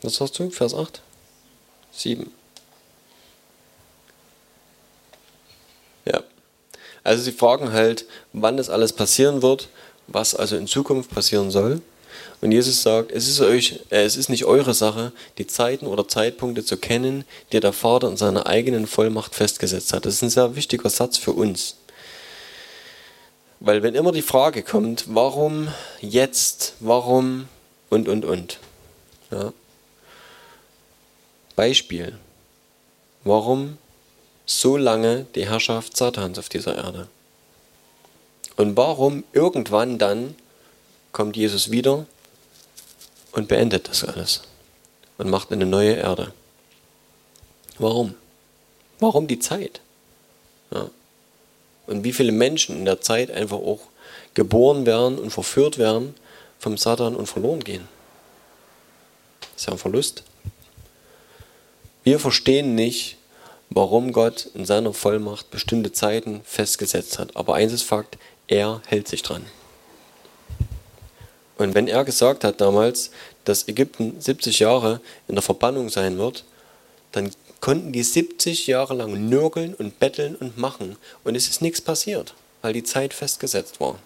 [0.03, 0.51] Was sagst du?
[0.51, 1.01] Vers 8?
[1.93, 2.31] 7.
[6.05, 6.23] Ja.
[7.03, 9.69] Also sie fragen halt, wann das alles passieren wird,
[10.07, 11.81] was also in Zukunft passieren soll.
[12.41, 16.07] Und Jesus sagt, es ist, euch, äh, es ist nicht eure Sache, die Zeiten oder
[16.07, 20.05] Zeitpunkte zu kennen, die der Vater in seiner eigenen Vollmacht festgesetzt hat.
[20.05, 21.77] Das ist ein sehr wichtiger Satz für uns.
[23.65, 25.69] Weil wenn immer die Frage kommt, warum
[26.03, 27.49] jetzt, warum
[27.89, 28.59] und, und, und.
[29.31, 29.55] Ja.
[31.57, 32.19] Beispiel.
[33.25, 33.79] Warum
[34.45, 37.09] so lange die Herrschaft Satans auf dieser Erde?
[38.57, 40.35] Und warum irgendwann dann
[41.13, 42.05] kommt Jesus wieder
[43.33, 44.43] und beendet das alles
[45.17, 46.35] und macht eine neue Erde?
[47.79, 48.15] Warum?
[49.01, 49.81] Warum die Zeit?
[50.71, 50.91] Ja.
[51.87, 53.81] Und wie viele Menschen in der Zeit einfach auch
[54.35, 56.15] geboren werden und verführt werden
[56.59, 57.89] vom Satan und verloren gehen?
[59.41, 60.25] Das ist ja ein Verlust.
[62.03, 63.17] Wir verstehen nicht,
[63.71, 67.37] warum Gott in seiner Vollmacht bestimmte Zeiten festgesetzt hat.
[67.37, 69.45] Aber eins ist Fakt, er hält sich dran.
[71.57, 73.11] Und wenn er gesagt hat damals,
[73.45, 76.45] dass Ägypten 70 Jahre in der Verbannung sein wird,
[77.13, 77.31] dann
[77.65, 80.97] konnten die 70 Jahre lang nörgeln und betteln und machen.
[81.25, 83.99] Und es ist nichts passiert, weil die Zeit festgesetzt war.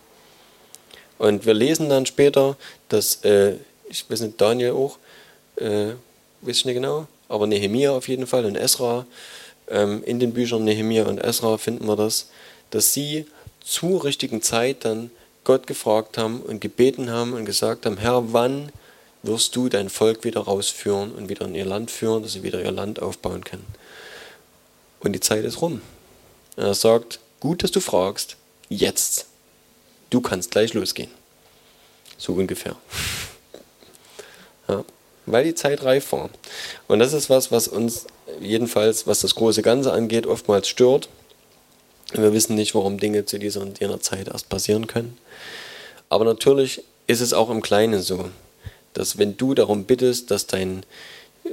[1.19, 2.57] Und wir lesen dann später,
[2.89, 3.57] dass, äh,
[3.89, 4.99] ich weiß nicht, Daniel auch,
[5.57, 5.89] äh,
[6.43, 9.05] weiß ich nicht genau, aber Nehemia auf jeden Fall und Esra,
[9.67, 12.29] ähm, in den Büchern Nehemia und Esra finden wir das,
[12.71, 13.27] dass sie
[13.61, 15.11] zur richtigen Zeit dann
[15.43, 18.71] Gott gefragt haben und gebeten haben und gesagt haben, Herr, wann
[19.23, 22.63] wirst du dein Volk wieder rausführen und wieder in ihr Land führen, dass sie wieder
[22.63, 23.67] ihr Land aufbauen können.
[25.01, 25.81] Und die Zeit ist rum.
[26.57, 28.37] er sagt, gut, dass du fragst,
[28.69, 29.27] jetzt.
[30.11, 31.11] Du kannst gleich losgehen.
[32.17, 32.77] So ungefähr.
[34.69, 34.85] Ja,
[35.27, 36.31] weil die Zeit reif war.
[36.89, 38.07] Und das ist was, was uns
[38.41, 41.09] jedenfalls, was das große Ganze angeht, oftmals stört.
[42.13, 45.19] Wir wissen nicht, warum Dinge zu dieser und jener Zeit erst passieren können.
[46.09, 48.31] Aber natürlich ist es auch im Kleinen so,
[48.99, 50.83] dass wenn du darum bittest, dass dein
[51.45, 51.51] äh,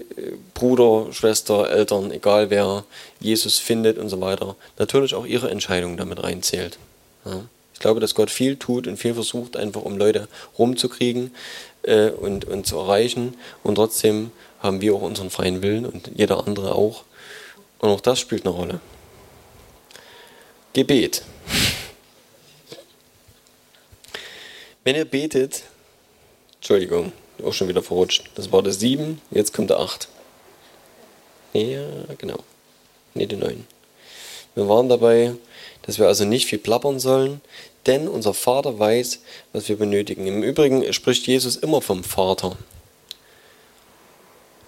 [0.53, 2.83] Bruder, Schwester, Eltern, egal wer,
[3.19, 6.77] Jesus findet und so weiter, natürlich auch ihre Entscheidung damit reinzählt.
[7.25, 7.45] Ja.
[7.73, 11.35] Ich glaube, dass Gott viel tut und viel versucht, einfach um Leute rumzukriegen
[11.83, 13.35] äh, und, und zu erreichen.
[13.63, 17.03] Und trotzdem haben wir auch unseren freien Willen und jeder andere auch.
[17.79, 18.79] Und auch das spielt eine Rolle.
[20.71, 21.23] Gebet.
[24.85, 25.63] Wenn ihr betet,
[26.55, 27.11] Entschuldigung,
[27.43, 28.29] auch schon wieder verrutscht.
[28.35, 30.07] Das war das 7, jetzt kommt der 8.
[31.53, 31.85] Ja,
[32.17, 32.39] genau.
[33.13, 33.65] Ne, die 9.
[34.55, 35.33] Wir waren dabei,
[35.83, 37.41] dass wir also nicht viel plappern sollen,
[37.85, 39.19] denn unser Vater weiß,
[39.53, 40.27] was wir benötigen.
[40.27, 42.57] Im Übrigen spricht Jesus immer vom Vater.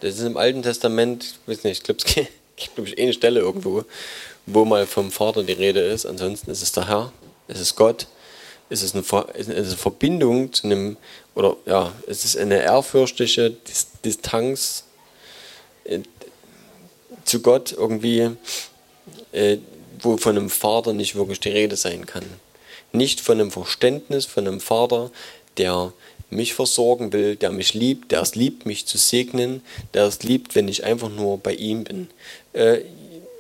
[0.01, 2.15] Das ist im Alten Testament, ich weiß nicht, ich glaube, es
[2.55, 3.83] gibt glaube ich eine Stelle irgendwo,
[4.45, 6.05] wo mal vom Vater die Rede ist.
[6.05, 7.11] Ansonsten ist es der Herr,
[7.47, 8.07] es ist Gott,
[8.69, 9.03] es ist eine,
[9.33, 10.97] es ist eine Verbindung zu einem,
[11.35, 13.55] oder ja, es ist eine ehrfürchtige
[14.03, 14.83] Distanz
[15.85, 15.99] äh,
[17.23, 18.31] zu Gott irgendwie,
[19.31, 19.57] äh,
[19.99, 22.25] wo von einem Vater nicht wirklich die Rede sein kann.
[22.91, 25.11] Nicht von einem Verständnis von einem Vater,
[25.57, 25.93] der
[26.29, 29.61] mich versorgen will, der mich liebt, der es liebt, mich zu segnen,
[29.93, 32.09] der es liebt, wenn ich einfach nur bei ihm bin.
[32.53, 32.81] Äh,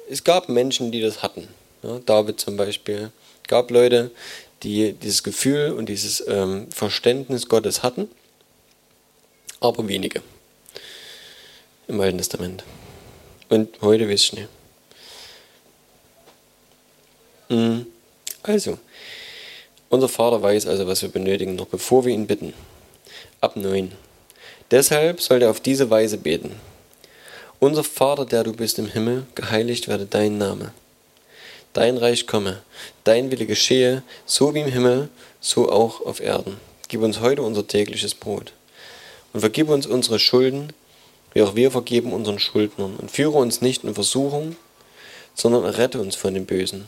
[0.09, 1.47] es gab Menschen, die das hatten.
[1.83, 3.11] Ja, David zum Beispiel.
[3.43, 4.11] Es gab Leute,
[4.63, 8.09] die dieses Gefühl und dieses ähm, Verständnis Gottes hatten,
[9.59, 10.21] aber wenige
[11.87, 12.63] im Alten Testament.
[13.49, 14.49] Und heute weiß ich nicht.
[17.49, 17.85] Mhm.
[18.43, 18.77] Also,
[19.89, 22.53] unser Vater weiß also, was wir benötigen, noch bevor wir ihn bitten.
[23.39, 23.91] Ab 9.
[24.71, 26.59] Deshalb sollt ihr auf diese Weise beten.
[27.59, 30.73] Unser Vater, der du bist im Himmel, geheiligt werde dein Name.
[31.73, 32.61] Dein Reich komme,
[33.03, 35.09] dein Wille geschehe, so wie im Himmel,
[35.39, 36.57] so auch auf Erden.
[36.87, 38.53] Gib uns heute unser tägliches Brot.
[39.33, 40.73] Und vergib uns unsere Schulden,
[41.33, 42.95] wie auch wir vergeben unseren Schuldnern.
[42.95, 44.55] Und führe uns nicht in Versuchung,
[45.35, 46.87] sondern errette uns von dem Bösen.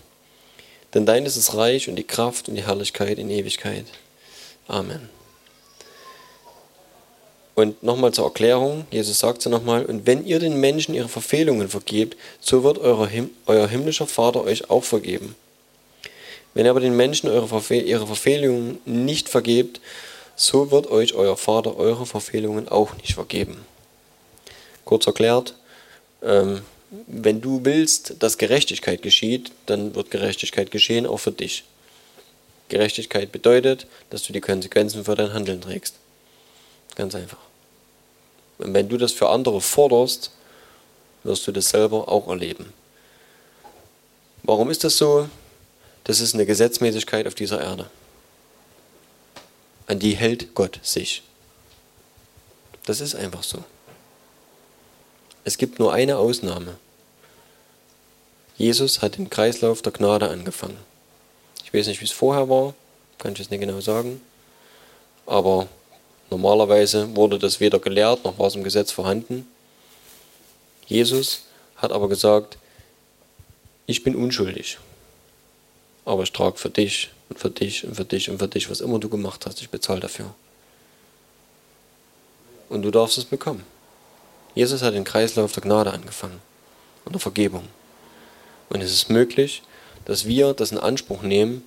[0.94, 3.86] Denn dein ist das Reich und die Kraft und die Herrlichkeit in Ewigkeit.
[4.68, 5.10] Amen.
[7.60, 11.68] Und nochmal zur Erklärung, Jesus sagt ja nochmal, und wenn ihr den Menschen ihre Verfehlungen
[11.68, 12.78] vergebt, so wird
[13.12, 15.36] Him euer himmlischer Vater euch auch vergeben.
[16.54, 19.82] Wenn ihr aber den Menschen eure Verfehl ihre Verfehlungen nicht vergebt,
[20.38, 23.58] so wird euch euer Vater eure Verfehlungen auch nicht vergeben.
[24.86, 25.54] Kurz erklärt,
[26.24, 26.62] ähm,
[27.08, 31.66] wenn du willst, dass Gerechtigkeit geschieht, dann wird Gerechtigkeit geschehen auch für dich.
[32.70, 35.96] Gerechtigkeit bedeutet, dass du die Konsequenzen für dein Handeln trägst.
[36.96, 37.49] Ganz einfach.
[38.60, 40.32] Und wenn du das für andere forderst,
[41.24, 42.72] wirst du das selber auch erleben.
[44.44, 45.28] Warum ist das so?
[46.04, 47.90] Das ist eine Gesetzmäßigkeit auf dieser Erde.
[49.88, 51.24] An die hält Gott sich.
[52.86, 53.64] Das ist einfach so.
[55.44, 56.78] Es gibt nur eine Ausnahme.
[58.58, 60.78] Jesus hat den Kreislauf der Gnade angefangen.
[61.64, 62.74] Ich weiß nicht, wie es vorher war,
[63.18, 64.22] kann ich es nicht genau sagen.
[65.26, 65.68] Aber
[66.30, 69.48] Normalerweise wurde das weder gelehrt, noch war es im Gesetz vorhanden.
[70.88, 71.44] Jesus
[71.76, 72.58] hat aber gesagt,
[73.86, 74.78] ich bin unschuldig,
[76.06, 78.82] aber ich trage für dich und für dich und für dich und für dich, was
[78.82, 80.34] immer du gemacht hast, ich bezahle dafür.
[82.70, 83.64] Und du darfst es bekommen.
[84.54, 86.42] Jesus hat den Kreislauf der Gnade angefangen
[87.06, 87.68] und der Vergebung.
[88.70, 89.64] Und es ist möglich,
[90.06, 91.64] dass wir das in Anspruch nehmen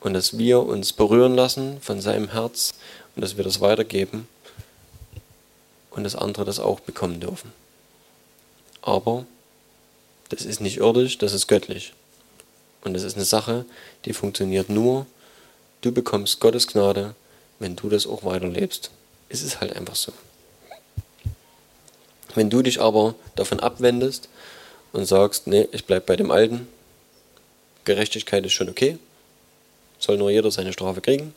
[0.00, 2.72] und dass wir uns berühren lassen von seinem Herz
[3.14, 4.28] und dass wir das weitergeben
[5.90, 7.52] und dass andere das auch bekommen dürfen.
[8.82, 9.26] Aber
[10.28, 11.92] das ist nicht irdisch, das ist göttlich.
[12.82, 13.64] Und das ist eine Sache,
[14.04, 15.06] die funktioniert nur,
[15.82, 17.14] du bekommst Gottes Gnade,
[17.58, 18.90] wenn du das auch weiterlebst.
[19.28, 20.12] Es ist halt einfach so.
[22.34, 24.28] Wenn du dich aber davon abwendest
[24.92, 26.68] und sagst, nee, ich bleibe bei dem Alten,
[27.84, 28.98] Gerechtigkeit ist schon okay,
[29.98, 31.34] soll nur jeder seine Strafe kriegen,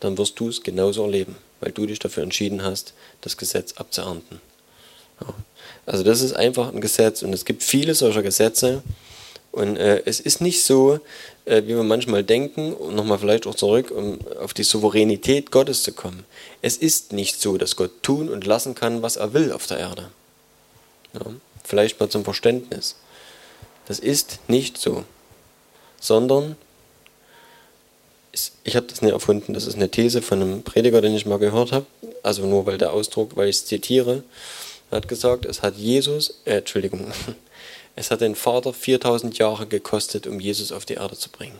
[0.00, 4.40] dann wirst du es genauso erleben, weil du dich dafür entschieden hast, das Gesetz abzuernten.
[5.86, 8.82] Also das ist einfach ein Gesetz und es gibt viele solcher Gesetze
[9.54, 10.98] und äh, es ist nicht so,
[11.44, 15.84] äh, wie wir manchmal denken, und nochmal vielleicht auch zurück, um auf die Souveränität Gottes
[15.84, 16.24] zu kommen.
[16.60, 19.78] Es ist nicht so, dass Gott tun und lassen kann, was er will auf der
[19.78, 20.10] Erde.
[21.12, 21.20] Ja.
[21.62, 22.96] Vielleicht mal zum Verständnis.
[23.86, 25.04] Das ist nicht so,
[26.00, 26.56] sondern
[28.64, 31.38] ich habe das nicht erfunden, das ist eine These von einem Prediger, den ich mal
[31.38, 31.86] gehört habe,
[32.22, 34.22] also nur weil der Ausdruck, weil ich es zitiere,
[34.90, 37.12] er hat gesagt, es hat Jesus, äh, Entschuldigung,
[37.96, 41.58] es hat den Vater 4000 Jahre gekostet, um Jesus auf die Erde zu bringen.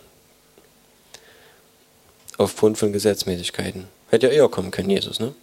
[2.36, 3.86] Aufgrund von Gesetzmäßigkeiten.
[4.10, 5.34] Hätte ja eher kommen können, Jesus, ne?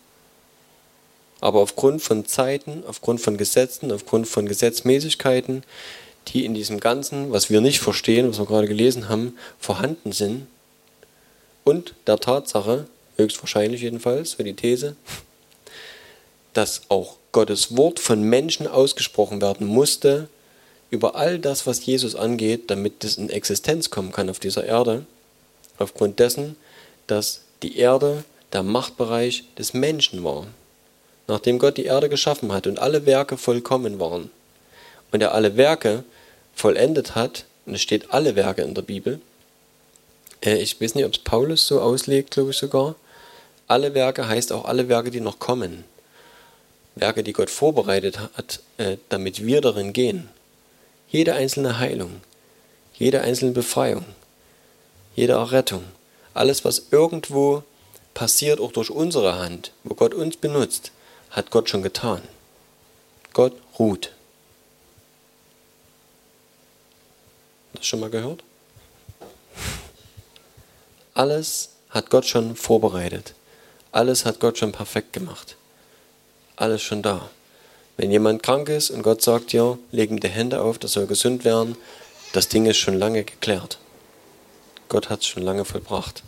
[1.39, 5.63] Aber aufgrund von Zeiten, aufgrund von Gesetzen, aufgrund von Gesetzmäßigkeiten,
[6.27, 10.45] die in diesem Ganzen, was wir nicht verstehen, was wir gerade gelesen haben, vorhanden sind,
[11.63, 12.87] und der Tatsache,
[13.17, 14.95] höchstwahrscheinlich jedenfalls, für die These,
[16.53, 20.27] dass auch Gottes Wort von Menschen ausgesprochen werden musste
[20.89, 25.05] über all das, was Jesus angeht, damit es in Existenz kommen kann auf dieser Erde,
[25.77, 26.57] aufgrund dessen,
[27.07, 30.47] dass die Erde der Machtbereich des Menschen war.
[31.27, 34.29] Nachdem Gott die Erde geschaffen hat und alle Werke vollkommen waren
[35.11, 36.03] und er alle Werke
[36.53, 39.21] vollendet hat, und es steht alle Werke in der Bibel,
[40.41, 42.95] ich weiß nicht, ob es Paulus so auslegt, glaube ich sogar.
[43.67, 45.83] Alle Werke heißt auch alle Werke, die noch kommen.
[46.95, 50.29] Werke, die Gott vorbereitet hat, äh, damit wir darin gehen.
[51.09, 52.21] Jede einzelne Heilung,
[52.97, 54.05] jede einzelne Befreiung,
[55.15, 55.83] jede Errettung,
[56.33, 57.63] alles, was irgendwo
[58.13, 60.91] passiert, auch durch unsere Hand, wo Gott uns benutzt,
[61.29, 62.21] hat Gott schon getan.
[63.33, 64.11] Gott ruht.
[67.73, 68.43] Das schon mal gehört?
[71.13, 73.33] Alles hat Gott schon vorbereitet.
[73.91, 75.55] Alles hat Gott schon perfekt gemacht.
[76.55, 77.29] Alles schon da.
[77.97, 81.07] Wenn jemand krank ist und Gott sagt dir, leg ihm die Hände auf, das soll
[81.07, 81.75] gesund werden,
[82.33, 83.77] das Ding ist schon lange geklärt.
[84.87, 86.23] Gott hat es schon lange vollbracht.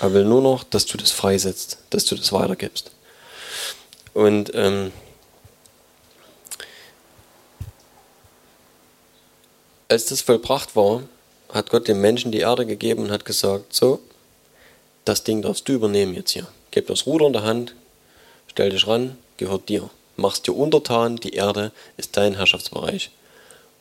[0.00, 2.90] Er will nur noch, dass du das freisetzt, dass du das weitergibst.
[4.12, 4.92] Und ähm,
[9.88, 11.02] als das vollbracht war,
[11.54, 14.00] hat Gott dem Menschen die Erde gegeben und hat gesagt, so,
[15.04, 16.48] das Ding darfst du übernehmen jetzt hier.
[16.72, 17.76] Gib das Ruder in der Hand,
[18.48, 19.88] stell dich ran, gehört dir.
[20.16, 23.10] Machst dir untertan, die Erde ist dein Herrschaftsbereich.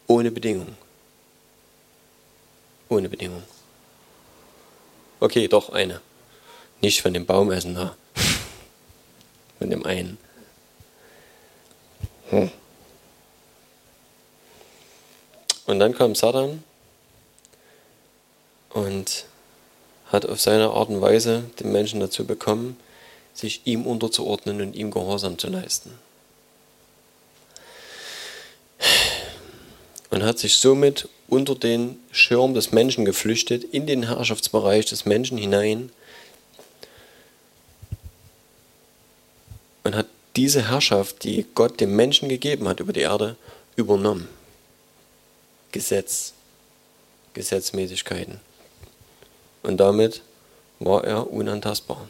[0.08, 0.76] Ohne Bedingung.
[2.90, 3.44] Ohne Bedingung.
[5.20, 6.00] Okay, doch eine.
[6.82, 7.96] Nicht von dem Baum essen da.
[9.60, 10.18] von dem einen.
[12.30, 12.52] Hm.
[15.66, 16.64] Und dann kam Satan
[18.74, 19.26] und
[20.12, 22.78] hat auf seine Art und Weise den Menschen dazu bekommen,
[23.34, 25.92] sich ihm unterzuordnen und ihm Gehorsam zu leisten.
[30.10, 35.38] Und hat sich somit unter den Schirm des Menschen geflüchtet, in den Herrschaftsbereich des Menschen
[35.38, 35.92] hinein
[39.84, 43.36] und hat diese Herrschaft, die Gott dem Menschen gegeben hat über die Erde,
[43.76, 44.28] übernommen.
[45.72, 46.34] Gesetz,
[47.34, 48.40] Gesetzmäßigkeiten.
[49.64, 50.22] Und damit
[50.80, 52.08] war er unantastbar.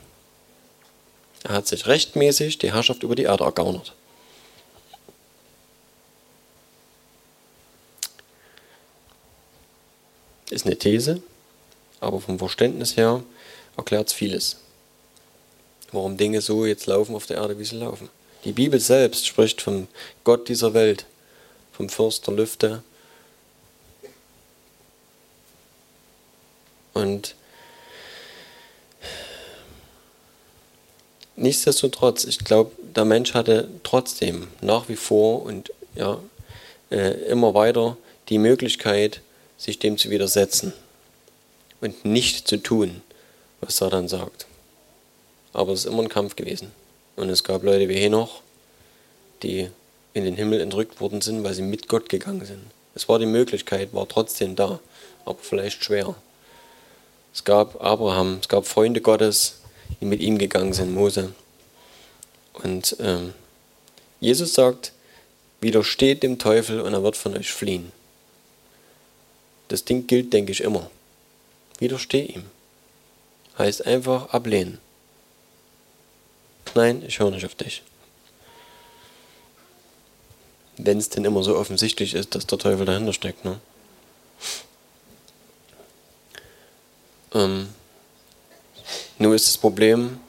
[1.44, 3.94] Er hat sich rechtmäßig die Herrschaft über die Erde ergaunert.
[10.50, 11.22] Ist eine These,
[12.00, 13.24] aber vom Verständnis her
[13.78, 14.58] erklärt es vieles.
[15.92, 18.10] Warum Dinge so jetzt laufen auf der Erde, wie sie laufen.
[18.46, 19.88] Die Bibel selbst spricht vom
[20.24, 21.06] Gott dieser Welt,
[21.72, 22.84] vom Fürst der Lüfte.
[26.94, 27.36] Und
[31.36, 36.20] nichtsdestotrotz, ich glaube, der Mensch hatte trotzdem nach wie vor und ja,
[36.92, 37.98] äh, immer weiter
[38.30, 39.22] die Möglichkeit,
[39.58, 40.74] sich dem zu widersetzen
[41.82, 43.02] und nicht zu tun,
[43.62, 44.46] was Satan sagt.
[45.54, 46.72] Aber es ist immer ein Kampf gewesen.
[47.16, 48.42] Und es gab Leute wie Henoch,
[49.44, 49.70] die
[50.14, 52.62] in den Himmel entrückt worden sind, weil sie mit Gott gegangen sind.
[52.96, 54.80] Es war die Möglichkeit, war trotzdem da,
[55.26, 56.16] aber vielleicht schwer.
[57.34, 59.56] Es gab Abraham, es gab Freunde Gottes,
[60.00, 61.34] die mit ihm gegangen sind, Mose.
[62.54, 63.34] Und ähm,
[64.20, 64.94] Jesus sagt,
[65.62, 67.92] widersteht dem Teufel und er wird von euch fliehen.
[69.68, 70.90] Das Ding gilt, denke ich, immer.
[71.80, 72.46] Widersteh ihm.
[73.58, 74.80] Heißt einfach ablehnen.
[76.76, 77.84] Nein, ich höre nicht auf dich.
[80.78, 83.46] Wenn es denn immer so offensichtlich ist, dass der Teufel dahinter steckt.
[83.46, 83.60] Ne?
[87.34, 87.70] Ähm,
[89.24, 90.20] nur ist das Problem,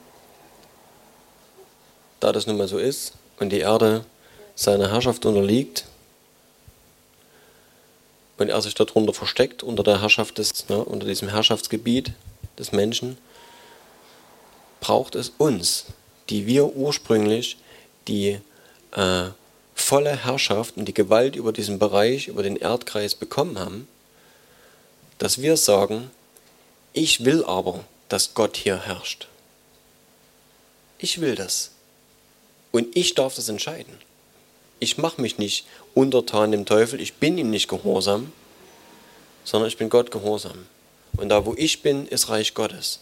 [2.19, 4.05] da das nun mal so ist und die Erde
[4.55, 5.85] seiner Herrschaft unterliegt,
[8.37, 12.11] und er sich darunter versteckt, unter der Herrschaft des, ne, unter diesem Herrschaftsgebiet
[12.57, 13.17] des Menschen,
[14.81, 15.85] braucht es uns,
[16.29, 17.57] die wir ursprünglich
[18.07, 18.39] die
[18.91, 19.25] äh,
[19.73, 23.87] volle Herrschaft und die Gewalt über diesen Bereich, über den Erdkreis bekommen haben,
[25.17, 26.11] dass wir sagen,
[26.91, 29.27] ich will aber, dass Gott hier herrscht.
[30.97, 31.71] Ich will das.
[32.71, 33.97] Und ich darf das entscheiden
[34.79, 38.31] ich mache mich nicht untertan dem Teufel, ich bin ihm nicht gehorsam,
[39.43, 40.67] sondern ich bin Gott gehorsam.
[41.17, 42.99] Und da, wo ich bin, ist Reich Gottes.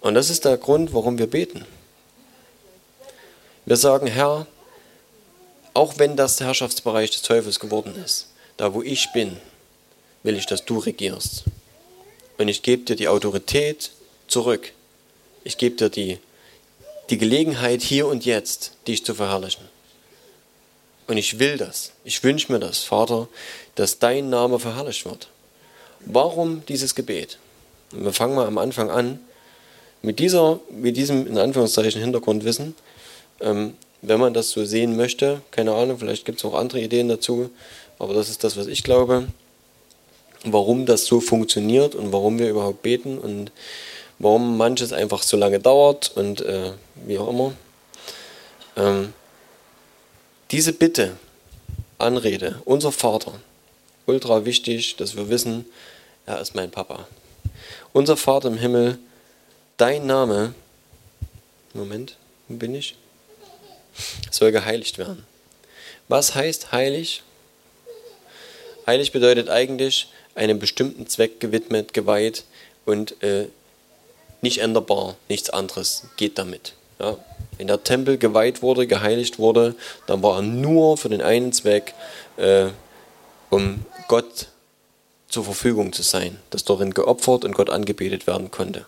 [0.00, 1.64] Und das ist der Grund, warum wir beten.
[3.66, 4.46] Wir sagen, Herr,
[5.72, 9.38] auch wenn das der Herrschaftsbereich des Teufels geworden ist, da wo ich bin,
[10.22, 11.44] will ich, dass du regierst.
[12.38, 13.90] Und ich gebe dir die Autorität
[14.26, 14.72] zurück.
[15.44, 16.18] Ich gebe dir die,
[17.10, 19.64] die Gelegenheit hier und jetzt, dich zu verherrlichen.
[21.06, 21.92] Und ich will das.
[22.04, 23.28] Ich wünsche mir das, Vater,
[23.74, 25.28] dass dein Name verherrlicht wird.
[26.00, 27.38] Warum dieses Gebet?
[27.92, 29.20] Und wir fangen mal am Anfang an.
[30.02, 32.74] Mit, dieser, mit diesem, in Anführungszeichen, Hintergrundwissen,
[33.40, 37.08] ähm, wenn man das so sehen möchte, keine Ahnung, vielleicht gibt es auch andere Ideen
[37.08, 37.50] dazu,
[37.98, 39.28] aber das ist das, was ich glaube,
[40.44, 43.50] warum das so funktioniert und warum wir überhaupt beten und
[44.18, 46.72] warum manches einfach so lange dauert und äh,
[47.06, 47.52] wie auch immer.
[48.76, 49.12] Ähm,
[50.50, 51.16] diese Bitte,
[51.98, 53.32] Anrede, unser Vater,
[54.06, 55.64] ultra wichtig, dass wir wissen,
[56.26, 57.06] er ist mein Papa.
[57.92, 58.98] Unser Vater im Himmel,
[59.76, 60.54] dein Name,
[61.72, 62.16] Moment,
[62.48, 62.96] wo bin ich?
[64.30, 65.24] Soll geheiligt werden.
[66.08, 67.22] Was heißt heilig?
[68.86, 72.44] Heilig bedeutet eigentlich einem bestimmten Zweck gewidmet, geweiht
[72.84, 73.46] und äh,
[74.40, 76.74] nicht änderbar, nichts anderes geht damit.
[76.98, 77.16] Ja,
[77.56, 79.74] wenn der Tempel geweiht wurde, geheiligt wurde,
[80.06, 81.94] dann war er nur für den einen Zweck,
[82.36, 82.66] äh,
[83.50, 84.48] um Gott
[85.28, 88.86] zur Verfügung zu sein, dass darin geopfert und Gott angebetet werden konnte.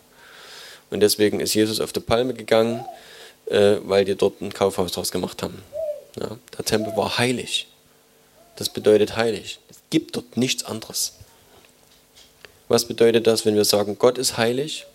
[0.91, 2.85] Und deswegen ist Jesus auf die Palme gegangen,
[3.47, 5.63] äh, weil die dort ein Kaufhaus draus gemacht haben.
[6.21, 7.67] Ja, der Tempel war heilig.
[8.57, 9.59] Das bedeutet heilig.
[9.69, 11.15] Es gibt dort nichts anderes.
[12.69, 14.87] Was bedeutet das, wenn wir sagen, Gott ist heilig?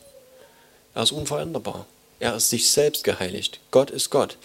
[0.94, 1.86] Er ist unveränderbar.
[2.20, 3.60] Er ist sich selbst geheiligt.
[3.72, 4.38] Gott ist Gott.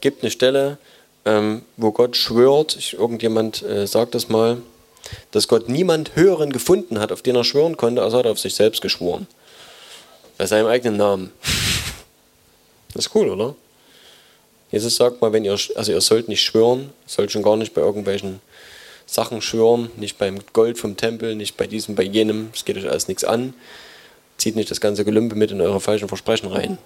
[0.00, 0.78] Gibt eine Stelle,
[1.24, 4.58] ähm, wo Gott schwört, irgendjemand äh, sagt das mal,
[5.30, 8.38] dass Gott niemand Höheren gefunden hat, auf den er schwören konnte, als hat er auf
[8.38, 9.26] sich selbst geschworen.
[10.38, 11.32] Bei seinem eigenen Namen.
[12.94, 13.54] Das ist cool, oder?
[14.70, 17.80] Jesus sagt mal, wenn ihr, also ihr sollt nicht schwören, sollt schon gar nicht bei
[17.80, 18.42] irgendwelchen
[19.12, 22.88] Sachen schwören, nicht beim Gold vom Tempel, nicht bei diesem, bei jenem, es geht euch
[22.88, 23.52] alles nichts an.
[24.38, 26.78] Zieht nicht das ganze Gelümpe mit in eure falschen Versprechen rein.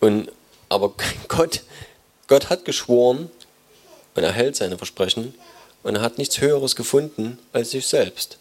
[0.00, 0.30] Und,
[0.68, 0.92] aber
[1.28, 1.62] Gott,
[2.26, 3.30] Gott hat geschworen
[4.14, 5.34] und er hält seine Versprechen
[5.82, 8.36] und er hat nichts Höheres gefunden als sich selbst.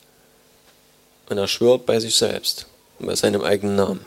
[1.29, 2.67] Und er schwört bei sich selbst
[2.99, 4.05] und bei seinem eigenen Namen.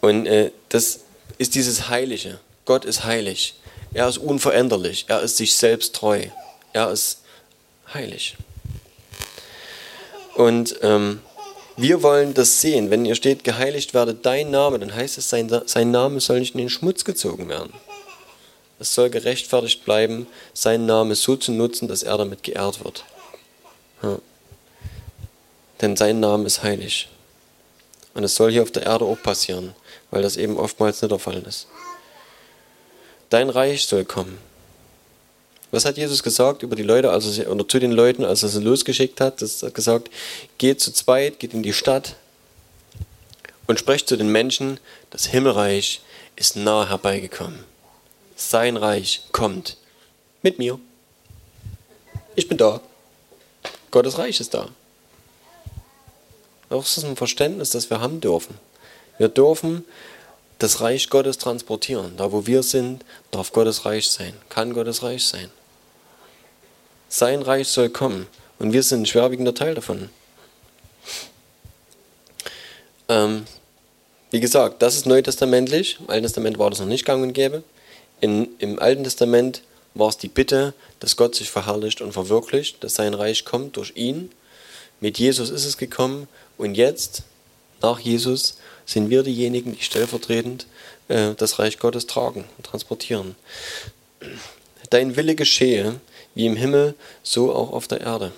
[0.00, 1.00] Und äh, das
[1.38, 2.40] ist dieses Heilige.
[2.64, 3.54] Gott ist heilig.
[3.94, 5.06] Er ist unveränderlich.
[5.08, 6.26] Er ist sich selbst treu.
[6.72, 7.22] Er ist
[7.92, 8.36] heilig.
[10.34, 11.20] Und ähm,
[11.76, 12.90] wir wollen das sehen.
[12.90, 16.54] Wenn ihr steht, geheiligt werde dein Name, dann heißt es, sein, sein Name soll nicht
[16.54, 17.72] in den Schmutz gezogen werden.
[18.78, 23.04] Es soll gerechtfertigt bleiben, seinen Namen so zu nutzen, dass er damit geehrt wird.
[24.02, 24.18] Ja.
[25.80, 27.08] Denn sein Name ist heilig.
[28.14, 29.74] Und es soll hier auf der Erde auch passieren,
[30.10, 31.66] weil das eben oftmals nicht der Fall ist.
[33.32, 34.36] Dein Reich soll kommen.
[35.70, 38.60] Was hat Jesus gesagt über die Leute, also oder zu den Leuten, als er sie
[38.60, 39.40] losgeschickt hat?
[39.40, 40.10] Er hat gesagt,
[40.58, 42.16] geht zu zweit, geht in die Stadt
[43.66, 44.78] und sprecht zu den Menschen,
[45.08, 46.02] das Himmelreich
[46.36, 47.64] ist nahe herbeigekommen.
[48.36, 49.78] Sein Reich kommt
[50.42, 50.78] mit mir.
[52.34, 52.82] Ich bin da.
[53.90, 54.68] Gottes Reich ist da.
[56.68, 58.58] Das ist ein Verständnis, das wir haben dürfen.
[59.16, 59.86] Wir dürfen
[60.62, 62.16] das Reich Gottes transportieren.
[62.16, 65.50] Da, wo wir sind, darf Gottes Reich sein, kann Gottes Reich sein.
[67.08, 68.26] Sein Reich soll kommen
[68.58, 70.08] und wir sind ein schwerwiegender Teil davon.
[73.08, 73.44] Ähm,
[74.30, 75.98] wie gesagt, das ist neutestamentlich.
[76.00, 77.64] Im Alten Testament war das noch nicht gang und gäbe.
[78.20, 79.62] In, Im Alten Testament
[79.94, 83.92] war es die Bitte, dass Gott sich verherrlicht und verwirklicht, dass sein Reich kommt durch
[83.96, 84.30] ihn.
[85.00, 87.24] Mit Jesus ist es gekommen und jetzt,
[87.82, 88.56] nach Jesus,
[88.92, 90.66] sind wir diejenigen, die stellvertretend
[91.08, 93.34] äh, das Reich Gottes tragen und transportieren.
[94.90, 96.00] Dein Wille geschehe,
[96.34, 98.32] wie im Himmel, so auch auf der Erde.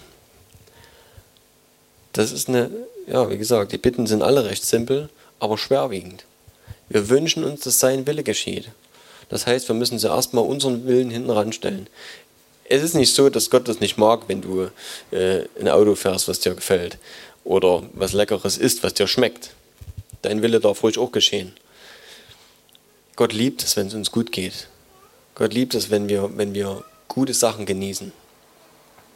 [2.13, 2.71] Das ist eine,
[3.07, 5.09] ja, wie gesagt, die Bitten sind alle recht simpel,
[5.41, 6.25] aber schwerwiegend.
[6.89, 8.71] Wir wünschen uns, dass sein Wille geschieht.
[9.29, 11.89] Das heißt, wir müssen zuerst mal unseren Willen hinten ranstellen.
[12.67, 14.71] Es ist nicht so, dass Gott das nicht mag, wenn du
[15.11, 16.99] äh, ein Auto fährst, was dir gefällt.
[17.43, 19.51] Oder was Leckeres isst, was dir schmeckt.
[20.25, 21.53] Dein Wille darf ruhig auch geschehen.
[23.15, 24.69] Gott liebt es, wenn es uns gut geht.
[25.35, 28.11] Gott liebt es, wenn wir, wenn wir gute Sachen genießen.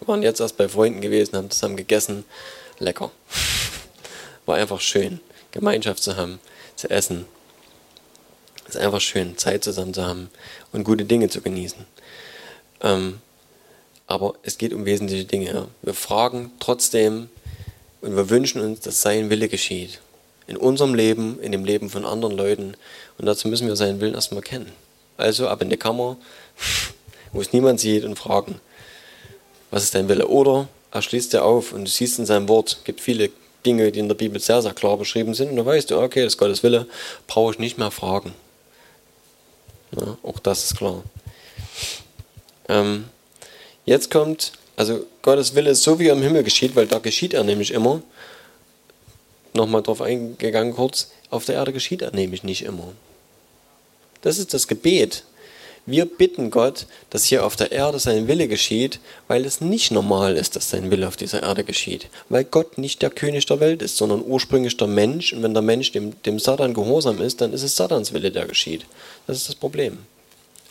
[0.00, 2.26] Wir waren jetzt erst bei Freunden gewesen, haben zusammen gegessen.
[2.78, 3.10] Lecker.
[4.46, 6.40] War einfach schön, Gemeinschaft zu haben,
[6.76, 7.24] zu essen.
[8.68, 10.28] Es ist einfach schön, Zeit zusammen zu haben
[10.72, 11.86] und gute Dinge zu genießen.
[12.82, 13.20] Ähm,
[14.06, 15.68] aber es geht um wesentliche Dinge.
[15.80, 17.30] Wir fragen trotzdem
[18.02, 20.00] und wir wünschen uns, dass sein Wille geschieht.
[20.48, 22.74] In unserem Leben, in dem Leben von anderen Leuten.
[23.18, 24.72] Und dazu müssen wir seinen Willen erstmal kennen.
[25.16, 26.16] Also ab in die Kammer,
[27.32, 28.60] wo es niemand sieht und fragen,
[29.70, 30.26] was ist dein Wille?
[30.26, 33.30] Oder er schließt dir auf und du siehst in seinem Wort, gibt viele
[33.66, 36.22] Dinge, die in der Bibel sehr, sehr klar beschrieben sind und dann weißt du, okay,
[36.22, 36.86] das ist Gottes Wille,
[37.26, 38.32] brauche ich nicht mehr fragen.
[39.98, 41.02] Ja, auch das ist klar.
[42.68, 43.04] Ähm,
[43.84, 47.34] jetzt kommt, also Gottes Wille ist so, wie er im Himmel geschieht, weil da geschieht
[47.34, 48.02] er nämlich immer.
[49.54, 52.92] Nochmal drauf eingegangen kurz, auf der Erde geschieht er nämlich nicht immer.
[54.22, 55.24] Das ist das Gebet,
[55.90, 60.36] wir bitten Gott, dass hier auf der Erde sein Wille geschieht, weil es nicht normal
[60.36, 62.08] ist, dass sein Wille auf dieser Erde geschieht.
[62.28, 65.32] Weil Gott nicht der König der Welt ist, sondern ursprünglich der Mensch.
[65.32, 68.44] Und wenn der Mensch dem, dem Satan gehorsam ist, dann ist es Satans Wille, der
[68.44, 68.84] geschieht.
[69.26, 69.96] Das ist das Problem.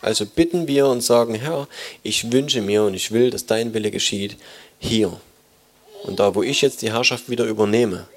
[0.04, 1.68] Also bitten wir und sagen, Herr,
[2.04, 4.38] ich wünsche mir und ich will, dass dein Wille geschieht
[4.78, 5.20] hier.
[6.04, 8.08] Und da, wo ich jetzt die Herrschaft wieder übernehme,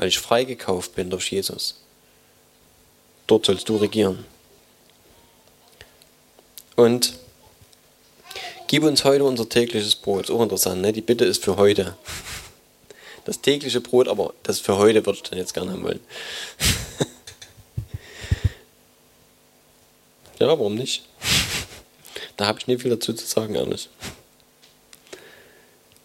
[0.00, 1.74] weil ich freigekauft bin durch Jesus,
[3.26, 4.24] dort sollst du regieren.
[6.74, 7.18] Und
[8.66, 10.24] gib uns heute unser tägliches Brot.
[10.24, 10.94] Ist auch interessant, ne?
[10.94, 11.98] Die Bitte ist für heute.
[13.26, 16.00] Das tägliche Brot, aber das für heute würde ich dann jetzt gerne haben wollen.
[20.40, 21.04] ja, warum nicht?
[22.38, 23.90] Da habe ich nicht viel dazu zu sagen, ehrlich.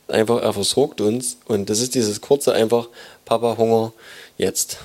[0.08, 2.90] Einfach, er versorgt uns und das ist dieses kurze einfach,
[3.26, 3.92] Papa, Hunger,
[4.38, 4.78] jetzt.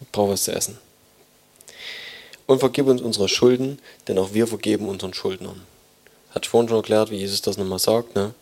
[0.00, 0.78] Ich brauche was zu essen.
[2.46, 3.78] Und vergib uns unsere Schulden,
[4.08, 5.62] denn auch wir vergeben unseren Schuldnern.
[6.34, 8.14] Hat vorhin schon erklärt, wie Jesus das nochmal sagt.
[8.14, 8.34] Ne?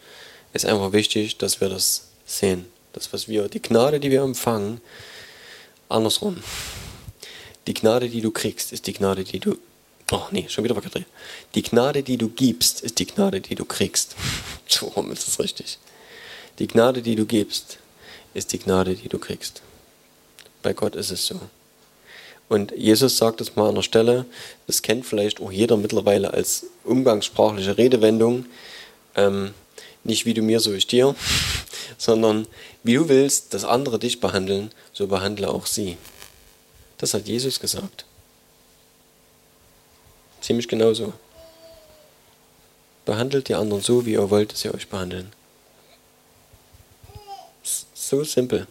[0.53, 2.67] Ist einfach wichtig, dass wir das sehen.
[2.93, 4.81] Das, was wir, die Gnade, die wir empfangen,
[5.89, 6.43] andersrum.
[7.67, 9.57] Die Gnade, die du kriegst, ist die Gnade, die du.
[10.13, 11.07] Oh nee, schon wieder verkehrt.
[11.55, 14.17] Die Gnade, die du gibst, ist die Gnade, die du kriegst.
[14.67, 15.79] so rum ist es richtig.
[16.59, 17.79] Die Gnade, die du gibst,
[18.35, 19.63] ist die Gnade, die du kriegst.
[20.63, 21.41] Bei Gott ist es so.
[22.49, 24.27] Und Jesus sagt es mal an der Stelle,
[24.67, 28.47] das kennt vielleicht auch jeder mittlerweile als umgangssprachliche Redewendung,
[29.15, 29.55] ähm,
[30.03, 31.15] nicht wie du mir, so ich dir,
[31.99, 32.49] sondern
[32.83, 35.97] wie du willst, dass andere dich behandeln, so behandle auch sie.
[36.99, 38.05] Das hat Jesus gesagt.
[40.41, 41.12] Ziemlich genau so.
[43.05, 45.32] Behandelt die anderen so, wie ihr wollt, dass sie euch behandeln.
[47.95, 48.66] So simpel.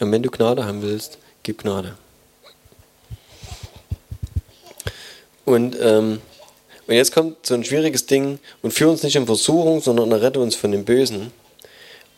[0.00, 1.96] Und wenn du Gnade haben willst, gib Gnade.
[5.44, 6.20] Und, ähm,
[6.86, 10.40] und jetzt kommt so ein schwieriges Ding und führ uns nicht in Versuchung, sondern rette
[10.40, 11.32] uns von dem Bösen.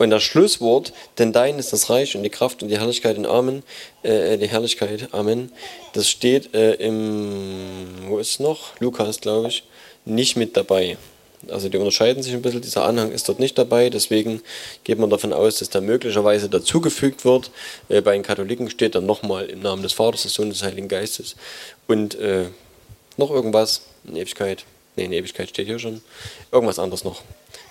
[0.02, 3.24] Und das Schlusswort, denn dein ist das Reich und die Kraft und die Herrlichkeit in
[3.24, 3.62] Amen,
[4.02, 5.52] äh, die Herrlichkeit, Amen,
[5.92, 8.72] das steht äh, im, wo ist es noch?
[8.80, 9.62] Lukas, glaube ich,
[10.04, 10.96] nicht mit dabei.
[11.48, 14.42] Also die unterscheiden sich ein bisschen, dieser Anhang ist dort nicht dabei, deswegen
[14.82, 17.52] geht man davon aus, dass da möglicherweise dazugefügt wird.
[17.88, 20.88] Äh, bei den Katholiken steht dann nochmal im Namen des Vaters, des Sohnes, des Heiligen
[20.88, 21.36] Geistes.
[21.86, 22.46] Und äh,
[23.18, 24.64] noch irgendwas, in Ewigkeit,
[24.96, 26.02] ne, in Ewigkeit steht hier schon,
[26.50, 27.22] irgendwas anderes noch.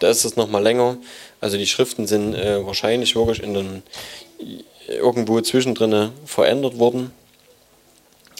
[0.02, 0.98] Da ist es nochmal länger,
[1.42, 3.84] also die Schriften sind äh, wahrscheinlich wirklich in den,
[4.88, 7.12] irgendwo zwischendrin verändert worden,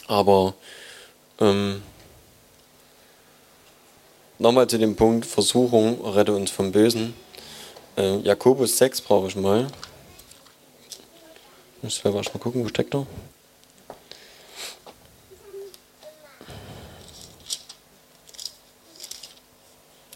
[0.08, 0.54] aber
[1.38, 1.80] ähm,
[4.40, 7.14] nochmal zu dem Punkt Versuchung, rette uns vom Bösen.
[7.96, 9.68] Äh, Jakobus 6 brauche ich mal.
[11.80, 13.06] Müssen wir mal gucken, wo steckt er?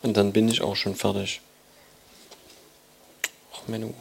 [0.06, 1.40] Und dann bin ich auch schon fertig.
[3.52, 3.92] Ach, Menü.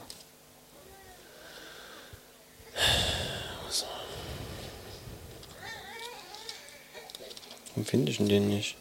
[7.69, 8.77] Warum finde ich den nicht?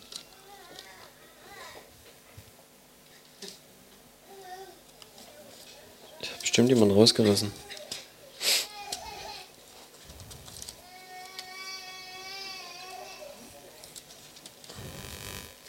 [6.21, 7.51] Ich habe bestimmt jemand rausgerissen.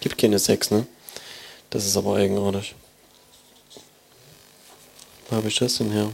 [0.01, 0.86] Gibt keine 6, ne?
[1.76, 2.73] Das ist aber eigenartig.
[5.30, 6.09] Wo habe ich das denn her?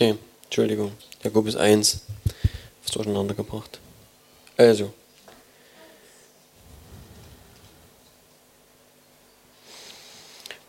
[0.00, 0.92] Okay, Entschuldigung.
[1.22, 2.00] Jakobus 1.
[2.82, 3.78] Was durcheinander gebracht.
[4.56, 4.94] Also.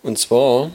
[0.03, 0.69] Und zwar.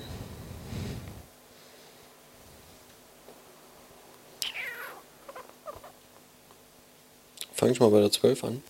[7.52, 8.62] Fange ich mal bei der 12 an.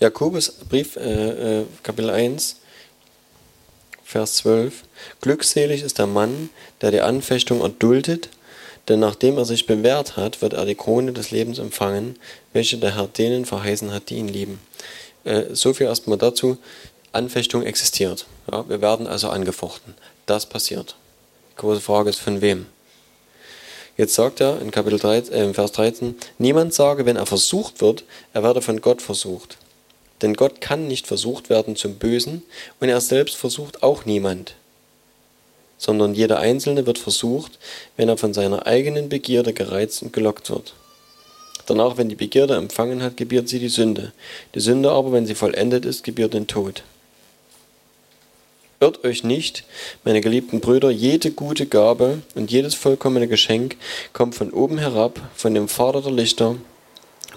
[0.00, 2.56] Jakobus Brief, äh, äh, Kapitel 1,
[4.04, 4.84] Vers 12.
[5.22, 6.50] Glückselig ist der Mann,
[6.82, 8.28] der die Anfechtung erduldet
[8.88, 12.18] denn nachdem er sich bewährt hat, wird er die Krone des Lebens empfangen,
[12.52, 14.60] welche der Herr denen verheißen hat, die ihn lieben.
[15.24, 16.58] Äh, so viel erstmal dazu.
[17.12, 18.26] Anfechtung existiert.
[18.50, 19.94] Ja, wir werden also angefochten.
[20.26, 20.96] Das passiert.
[21.52, 22.66] Die große Frage ist, von wem?
[23.96, 28.04] Jetzt sagt er in Kapitel 13, äh, Vers 13, niemand sage, wenn er versucht wird,
[28.32, 29.58] er werde von Gott versucht.
[30.22, 32.42] Denn Gott kann nicht versucht werden zum Bösen
[32.80, 34.54] und er selbst versucht auch niemand
[35.82, 37.58] sondern jeder Einzelne wird versucht,
[37.96, 40.74] wenn er von seiner eigenen Begierde gereizt und gelockt wird.
[41.66, 44.12] Danach, wenn die Begierde empfangen hat, gebiert sie die Sünde.
[44.54, 46.84] Die Sünde aber, wenn sie vollendet ist, gebiert den Tod.
[48.78, 49.64] Irrt euch nicht,
[50.04, 53.76] meine geliebten Brüder, jede gute Gabe und jedes vollkommene Geschenk
[54.12, 56.54] kommt von oben herab, von dem Vater der Lichter,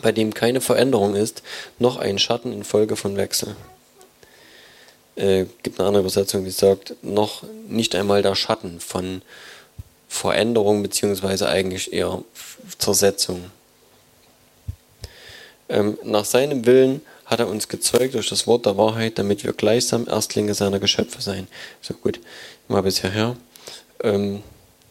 [0.04, 1.42] bei dem keine Veränderung ist,
[1.80, 3.56] noch ein Schatten infolge von Wechsel
[5.16, 9.22] äh, gibt eine andere Übersetzung, die sagt, noch nicht einmal der Schatten von
[10.08, 12.24] Veränderung beziehungsweise eigentlich eher
[12.78, 13.52] Zersetzung.
[15.68, 19.54] Ähm, nach seinem Willen hat er uns gezeugt durch das Wort der Wahrheit, damit wir
[19.54, 21.48] gleichsam Erstlinge seiner Geschöpfe seien.
[21.82, 22.20] So gut,
[22.68, 23.36] mal bis hierher.
[24.04, 24.44] Ähm,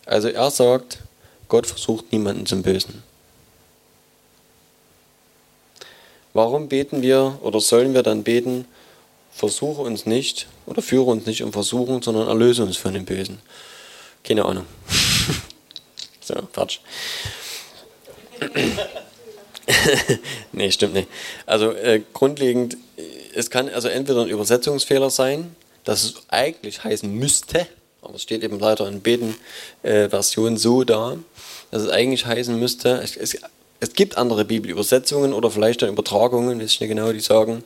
[0.04, 0.98] also er sagt,
[1.48, 3.02] Gott versucht niemanden zum Bösen.
[6.32, 8.66] Warum beten wir oder sollen wir dann beten,
[9.34, 13.40] versuche uns nicht oder führe uns nicht in Versuchung, sondern erlöse uns von dem Bösen.
[14.22, 14.66] Keine Ahnung.
[16.20, 16.78] so, Quatsch.
[20.52, 21.08] nee, stimmt nicht.
[21.46, 22.76] Also äh, grundlegend,
[23.34, 27.66] es kann also entweder ein Übersetzungsfehler sein, dass es eigentlich heißen müsste,
[28.02, 31.16] aber es steht eben leider in Beten-Version äh, so da,
[31.70, 33.38] dass es eigentlich heißen müsste, es, es,
[33.80, 37.64] es gibt andere Bibelübersetzungen oder vielleicht dann Übertragungen, weiß ich nicht genau, die sagen,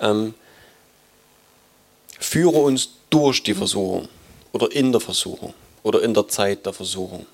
[0.00, 0.34] ähm,
[2.18, 4.08] führe uns durch die Versuchung
[4.52, 7.26] oder in der Versuchung oder in der Zeit der Versuchung,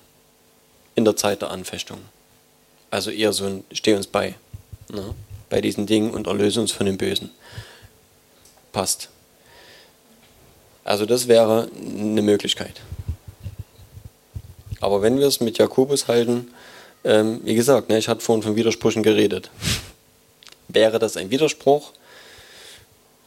[0.95, 1.99] in der Zeit der Anfechtung.
[2.91, 4.35] Also eher so ein Steh uns bei,
[4.89, 5.15] ne,
[5.49, 7.31] bei diesen Dingen und erlöse uns von dem Bösen.
[8.71, 9.09] Passt.
[10.83, 12.81] Also das wäre eine Möglichkeit.
[14.79, 16.53] Aber wenn wir es mit Jakobus halten,
[17.05, 19.49] ähm, wie gesagt, ne, ich hatte vorhin von Widersprüchen geredet.
[20.67, 21.93] wäre das ein Widerspruch?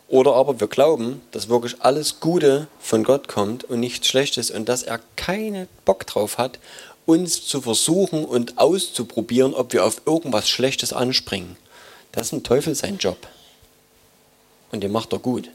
[0.09, 4.69] Oder aber wir glauben, dass wirklich alles Gute von Gott kommt und nichts Schlechtes und
[4.69, 6.59] dass er keinen Bock drauf hat,
[7.07, 11.57] uns zu versuchen und auszuprobieren, ob wir auf irgendwas Schlechtes anspringen.
[12.13, 13.27] Das ist ein Teufel sein Job.
[14.71, 15.51] Und den macht er gut.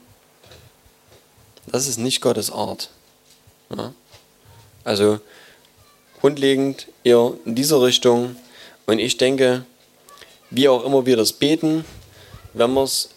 [1.67, 2.89] Das ist nicht Gottes Art.
[3.75, 3.93] Ja?
[4.83, 5.19] Also
[6.19, 8.35] grundlegend eher in dieser Richtung.
[8.85, 9.65] Und ich denke,
[10.49, 11.85] wie auch immer wir das beten,
[12.53, 13.09] wenn wir es,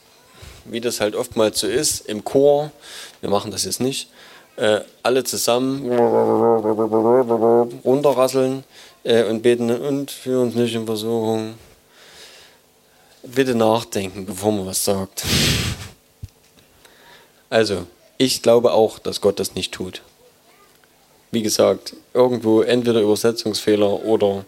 [0.65, 2.70] wie das halt oftmals so ist, im Chor,
[3.20, 4.09] wir machen das jetzt nicht,
[4.57, 5.91] äh, alle zusammen
[7.85, 8.65] runterrasseln
[9.03, 11.55] äh, und beten und für uns nicht in Versuchung.
[13.23, 15.24] Bitte nachdenken, bevor man was sagt.
[17.51, 17.86] Also,
[18.19, 20.03] ich glaube auch, dass Gott das nicht tut.
[21.31, 24.45] Wie gesagt, irgendwo entweder Übersetzungsfehler oder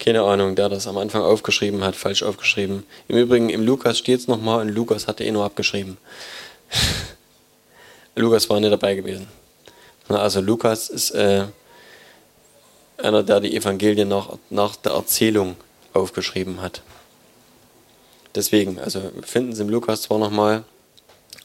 [0.00, 2.84] keine Ahnung, der das am Anfang aufgeschrieben hat, falsch aufgeschrieben.
[3.06, 5.98] Im Übrigen, im Lukas steht es nochmal und Lukas hatte eh nur abgeschrieben.
[8.16, 9.28] Lukas war nicht dabei gewesen.
[10.08, 11.44] Also Lukas ist äh,
[12.96, 15.56] einer, der die Evangelien nach, nach der Erzählung
[15.92, 16.82] aufgeschrieben hat.
[18.34, 20.64] Deswegen, also finden Sie im Lukas zwar nochmal,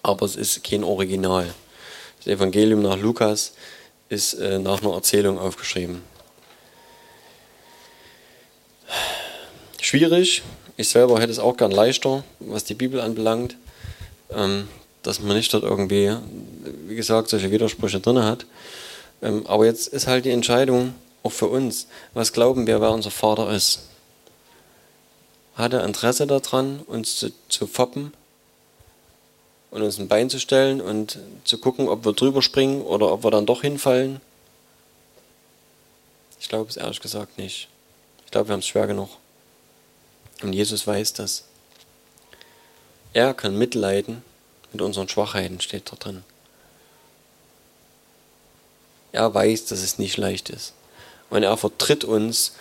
[0.02, 1.54] aber es ist kein Original.
[2.18, 3.54] Das Evangelium nach Lukas
[4.08, 6.02] ist äh, nach einer Erzählung aufgeschrieben.
[9.86, 10.42] Schwierig.
[10.78, 13.56] Ich selber hätte es auch gern leichter, was die Bibel anbelangt.
[14.32, 14.68] Ähm,
[15.04, 16.12] dass man nicht dort irgendwie,
[16.88, 18.48] wie gesagt, solche Widersprüche drin hat.
[19.22, 21.86] Ähm, aber jetzt ist halt die Entscheidung auch für uns,
[22.16, 23.82] was glauben wir, wer unser Vater ist.
[25.54, 28.12] Hat er Interesse daran, uns zu, zu foppen
[29.70, 33.24] und uns ein Bein zu stellen und zu gucken, ob wir drüber springen oder ob
[33.24, 34.20] wir dann doch hinfallen?
[36.40, 37.68] Ich glaube es ehrlich gesagt nicht.
[38.26, 39.10] Ich glaube, wir haben es schwer genug.
[40.42, 41.46] Und Jesus weiß das.
[43.14, 44.24] Er kann mitleiden
[44.72, 46.24] mit unseren Schwachheiten, steht da drin.
[49.12, 50.74] Er weiß, dass es nicht leicht ist.
[51.30, 52.54] Und er vertritt uns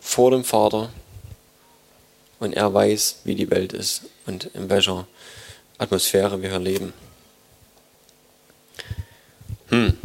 [0.00, 0.90] vor dem Vater
[2.38, 5.06] und er weiß, wie die Welt ist und in welcher
[5.76, 6.92] Atmosphäre wir hier leben.
[9.68, 9.96] Hm.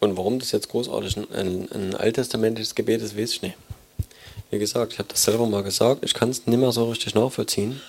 [0.00, 3.56] Und warum das jetzt großartig ein, ein alttestamentliches Gebet ist, weiß ich nicht.
[4.50, 7.14] Wie gesagt, ich habe das selber mal gesagt, ich kann es nicht mehr so richtig
[7.14, 7.80] nachvollziehen.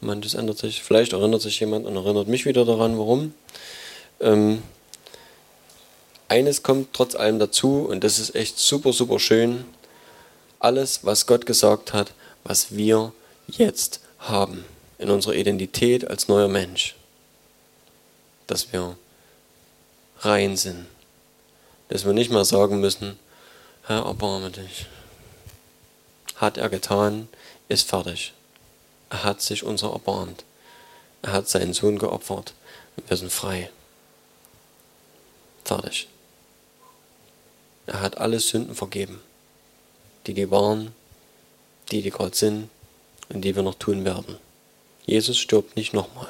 [0.00, 0.82] Manches ändert sich.
[0.82, 3.34] Vielleicht erinnert sich jemand und erinnert mich wieder daran, warum.
[4.20, 4.62] Ähm,
[6.28, 9.66] eines kommt trotz allem dazu und das ist echt super, super schön.
[10.58, 12.12] Alles, was Gott gesagt hat,
[12.42, 13.12] was wir
[13.46, 14.64] jetzt haben
[14.98, 16.94] in unserer Identität als neuer Mensch.
[18.46, 18.96] Dass wir
[20.20, 20.86] rein sind.
[21.88, 23.18] Dass wir nicht mehr sagen müssen,
[23.82, 24.86] Herr, erbarme dich.
[26.40, 27.28] Hat er getan,
[27.68, 28.32] ist fertig.
[29.10, 30.44] Er hat sich unser erbarmt.
[31.20, 32.54] Er hat seinen Sohn geopfert.
[32.96, 33.70] Und wir sind frei.
[35.66, 36.08] Fertig.
[37.86, 39.20] Er hat alle Sünden vergeben,
[40.26, 40.94] die die waren,
[41.90, 42.70] die die gerade sind
[43.28, 44.38] und die wir noch tun werden.
[45.04, 46.28] Jesus stirbt nicht nochmal.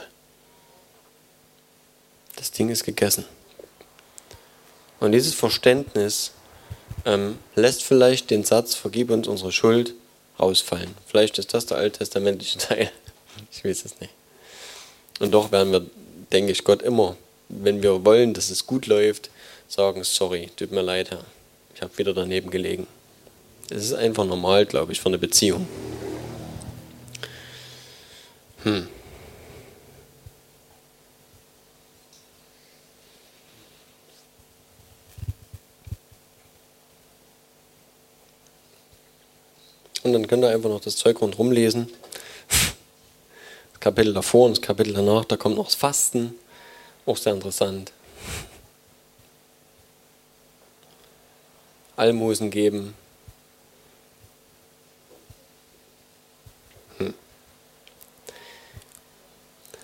[2.35, 3.27] Das Ding ist gegessen.
[4.99, 6.32] Und dieses Verständnis
[7.05, 9.95] ähm, lässt vielleicht den Satz, vergib uns unsere Schuld,
[10.41, 10.95] rausfallen.
[11.07, 12.91] Vielleicht ist das der alttestamentliche Teil.
[13.53, 14.12] Ich weiß es nicht.
[15.19, 15.87] Und doch werden wir,
[16.33, 17.17] denke ich, Gott immer,
[17.49, 19.31] wenn wir wollen, dass es gut läuft,
[19.69, 21.25] sagen, sorry, tut mir leid, Herr.
[21.75, 22.87] Ich habe wieder daneben gelegen.
[23.71, 25.67] Es ist einfach normal, glaube ich, für eine Beziehung.
[28.65, 28.89] Hm.
[40.03, 41.91] Und dann könnt ihr einfach noch das Zeug rundherum lesen.
[42.49, 46.35] Das Kapitel davor und das Kapitel danach, da kommt noch das Fasten.
[47.07, 47.93] Auch sehr interessant.
[51.97, 52.95] Almosen geben.
[56.97, 57.13] Hm.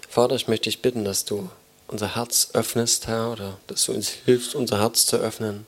[0.09, 1.51] Vater, ich möchte dich bitten, dass du
[1.89, 5.67] unser Herz öffnest, Herr, oder dass du uns hilfst, unser Herz zu öffnen,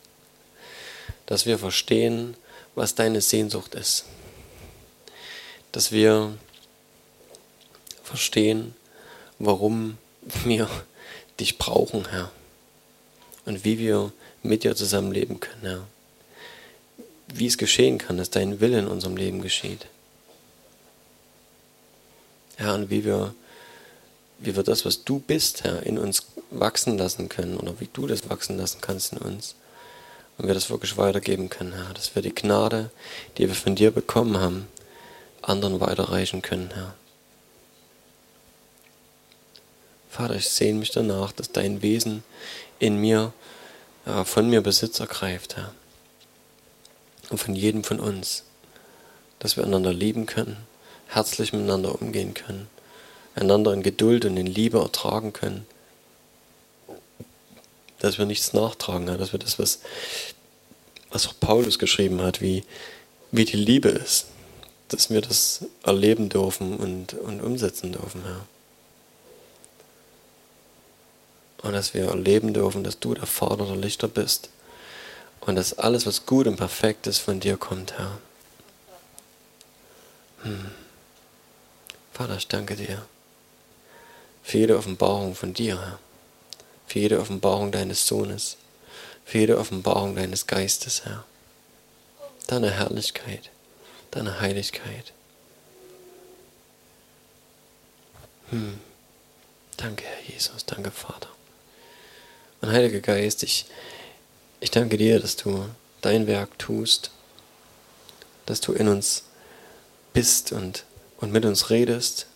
[1.27, 2.35] dass wir verstehen,
[2.75, 4.05] was deine Sehnsucht ist
[5.78, 6.36] dass wir
[8.02, 8.74] verstehen,
[9.38, 9.96] warum
[10.42, 10.68] wir
[11.38, 12.32] dich brauchen, Herr,
[13.44, 14.10] und wie wir
[14.42, 15.86] mit dir zusammenleben können, Herr.
[17.28, 19.86] Wie es geschehen kann, dass dein Wille in unserem Leben geschieht.
[22.56, 23.32] Herr, und wie wir
[24.40, 28.09] wie wir das, was du bist, Herr, in uns wachsen lassen können oder wie du
[28.09, 29.55] das wachsen lassen kannst in uns.
[30.38, 32.90] Und wir das wirklich weitergeben können, Herr, dass wir die Gnade,
[33.36, 34.66] die wir von dir bekommen haben,
[35.49, 36.95] anderen weiterreichen können, Herr.
[40.11, 42.25] Vater, ich sehne mich danach, dass dein Wesen
[42.79, 43.33] in mir,
[44.07, 45.73] ja, von mir Besitz ergreift, Herr.
[47.31, 48.45] Und von jedem von uns,
[49.39, 50.57] dass wir einander lieben können,
[51.09, 52.69] herzlich miteinander umgehen können
[53.39, 55.66] einander in Geduld und in Liebe ertragen können.
[58.01, 59.81] Dass wir nichts nachtragen, dass wir das, was,
[61.11, 62.65] was auch Paulus geschrieben hat, wie,
[63.33, 64.27] wie die Liebe ist,
[64.89, 68.47] dass wir das erleben dürfen und, und umsetzen dürfen, Herr.
[71.62, 74.48] Und dass wir erleben dürfen, dass du der Vater der Lichter bist.
[75.40, 78.19] Und dass alles, was gut und perfekt ist, von dir kommt, Herr.
[80.43, 80.70] Hm.
[82.12, 83.02] Vater, ich danke dir
[84.48, 85.98] für jede Offenbarung von dir, Herr.
[86.86, 88.56] Für jede Offenbarung deines Sohnes.
[89.27, 91.24] Für jede Offenbarung deines Geistes, Herr.
[92.47, 93.51] Deine Herrlichkeit,
[94.10, 95.12] deine Heiligkeit.
[98.51, 98.78] Hm.
[99.76, 101.28] Danke, Herr Jesus, danke, Vater.
[102.60, 103.66] Und Heiliger Geist, ich,
[104.60, 105.68] ich danke dir, dass du
[106.01, 107.10] dein Werk tust,
[108.47, 109.24] dass du in uns
[110.12, 110.85] bist und,
[111.18, 112.26] und mit uns redest,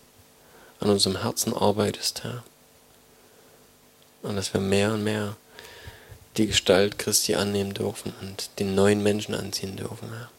[0.79, 2.43] an unserem Herzen arbeitest, Herr.
[4.21, 5.35] Und dass wir mehr und mehr
[6.37, 10.29] die Gestalt Christi annehmen dürfen und den neuen Menschen anziehen dürfen, Herr.